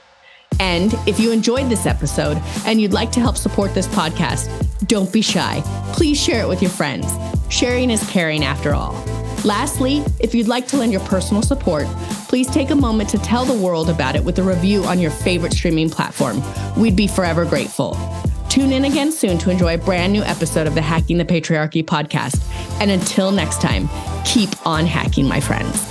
And 0.58 0.94
if 1.06 1.20
you 1.20 1.30
enjoyed 1.30 1.68
this 1.68 1.84
episode 1.84 2.38
and 2.64 2.80
you'd 2.80 2.94
like 2.94 3.12
to 3.12 3.20
help 3.20 3.36
support 3.36 3.74
this 3.74 3.86
podcast, 3.88 4.48
don't 4.86 5.12
be 5.12 5.20
shy. 5.20 5.60
Please 5.92 6.18
share 6.18 6.40
it 6.40 6.48
with 6.48 6.62
your 6.62 6.70
friends. 6.70 7.06
Sharing 7.50 7.90
is 7.90 8.08
caring 8.08 8.44
after 8.44 8.74
all. 8.74 8.94
Lastly, 9.44 10.02
if 10.18 10.34
you'd 10.34 10.48
like 10.48 10.66
to 10.68 10.78
lend 10.78 10.90
your 10.90 11.02
personal 11.02 11.42
support, 11.42 11.86
please 12.28 12.48
take 12.48 12.70
a 12.70 12.74
moment 12.74 13.10
to 13.10 13.18
tell 13.18 13.44
the 13.44 13.52
world 13.52 13.90
about 13.90 14.16
it 14.16 14.24
with 14.24 14.38
a 14.38 14.42
review 14.42 14.84
on 14.84 14.98
your 14.98 15.10
favorite 15.10 15.52
streaming 15.52 15.90
platform. 15.90 16.42
We'd 16.78 16.96
be 16.96 17.08
forever 17.08 17.44
grateful. 17.44 17.94
Tune 18.50 18.72
in 18.72 18.84
again 18.84 19.12
soon 19.12 19.38
to 19.38 19.50
enjoy 19.50 19.74
a 19.74 19.78
brand 19.78 20.12
new 20.12 20.24
episode 20.24 20.66
of 20.66 20.74
the 20.74 20.82
Hacking 20.82 21.18
the 21.18 21.24
Patriarchy 21.24 21.84
podcast. 21.84 22.42
And 22.80 22.90
until 22.90 23.30
next 23.30 23.60
time, 23.60 23.88
keep 24.24 24.50
on 24.66 24.86
hacking, 24.86 25.28
my 25.28 25.38
friends. 25.38 25.86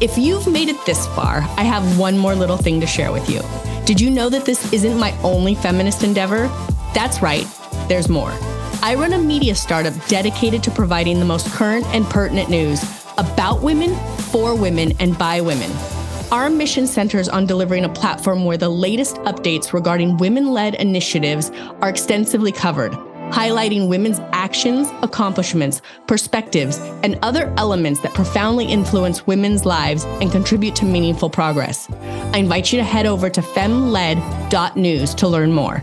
If 0.00 0.18
you've 0.18 0.48
made 0.48 0.68
it 0.68 0.84
this 0.84 1.06
far, 1.14 1.42
I 1.56 1.62
have 1.62 1.96
one 1.96 2.18
more 2.18 2.34
little 2.34 2.56
thing 2.56 2.80
to 2.80 2.88
share 2.88 3.12
with 3.12 3.30
you. 3.30 3.40
Did 3.84 4.00
you 4.00 4.10
know 4.10 4.28
that 4.30 4.46
this 4.46 4.72
isn't 4.72 4.98
my 4.98 5.16
only 5.22 5.54
feminist 5.54 6.02
endeavor? 6.02 6.48
That's 6.92 7.22
right, 7.22 7.46
there's 7.88 8.08
more. 8.08 8.32
I 8.82 8.96
run 8.96 9.12
a 9.12 9.18
media 9.18 9.54
startup 9.54 9.94
dedicated 10.08 10.64
to 10.64 10.72
providing 10.72 11.20
the 11.20 11.24
most 11.24 11.46
current 11.52 11.86
and 11.86 12.04
pertinent 12.04 12.50
news 12.50 12.82
about 13.16 13.62
women, 13.62 13.94
for 14.32 14.56
women, 14.56 14.92
and 14.98 15.16
by 15.16 15.40
women. 15.40 15.70
Our 16.30 16.50
mission 16.50 16.86
centers 16.86 17.26
on 17.26 17.46
delivering 17.46 17.86
a 17.86 17.88
platform 17.88 18.44
where 18.44 18.58
the 18.58 18.68
latest 18.68 19.16
updates 19.20 19.72
regarding 19.72 20.18
women 20.18 20.52
led 20.52 20.74
initiatives 20.74 21.50
are 21.80 21.88
extensively 21.88 22.52
covered, 22.52 22.92
highlighting 23.32 23.88
women's 23.88 24.18
actions, 24.32 24.88
accomplishments, 25.00 25.80
perspectives, 26.06 26.76
and 27.02 27.18
other 27.22 27.50
elements 27.56 28.00
that 28.00 28.12
profoundly 28.12 28.66
influence 28.66 29.26
women's 29.26 29.64
lives 29.64 30.04
and 30.20 30.30
contribute 30.30 30.76
to 30.76 30.84
meaningful 30.84 31.30
progress. 31.30 31.90
I 32.34 32.36
invite 32.36 32.74
you 32.74 32.78
to 32.78 32.84
head 32.84 33.06
over 33.06 33.30
to 33.30 33.40
femled.news 33.40 35.14
to 35.14 35.28
learn 35.28 35.52
more. 35.52 35.82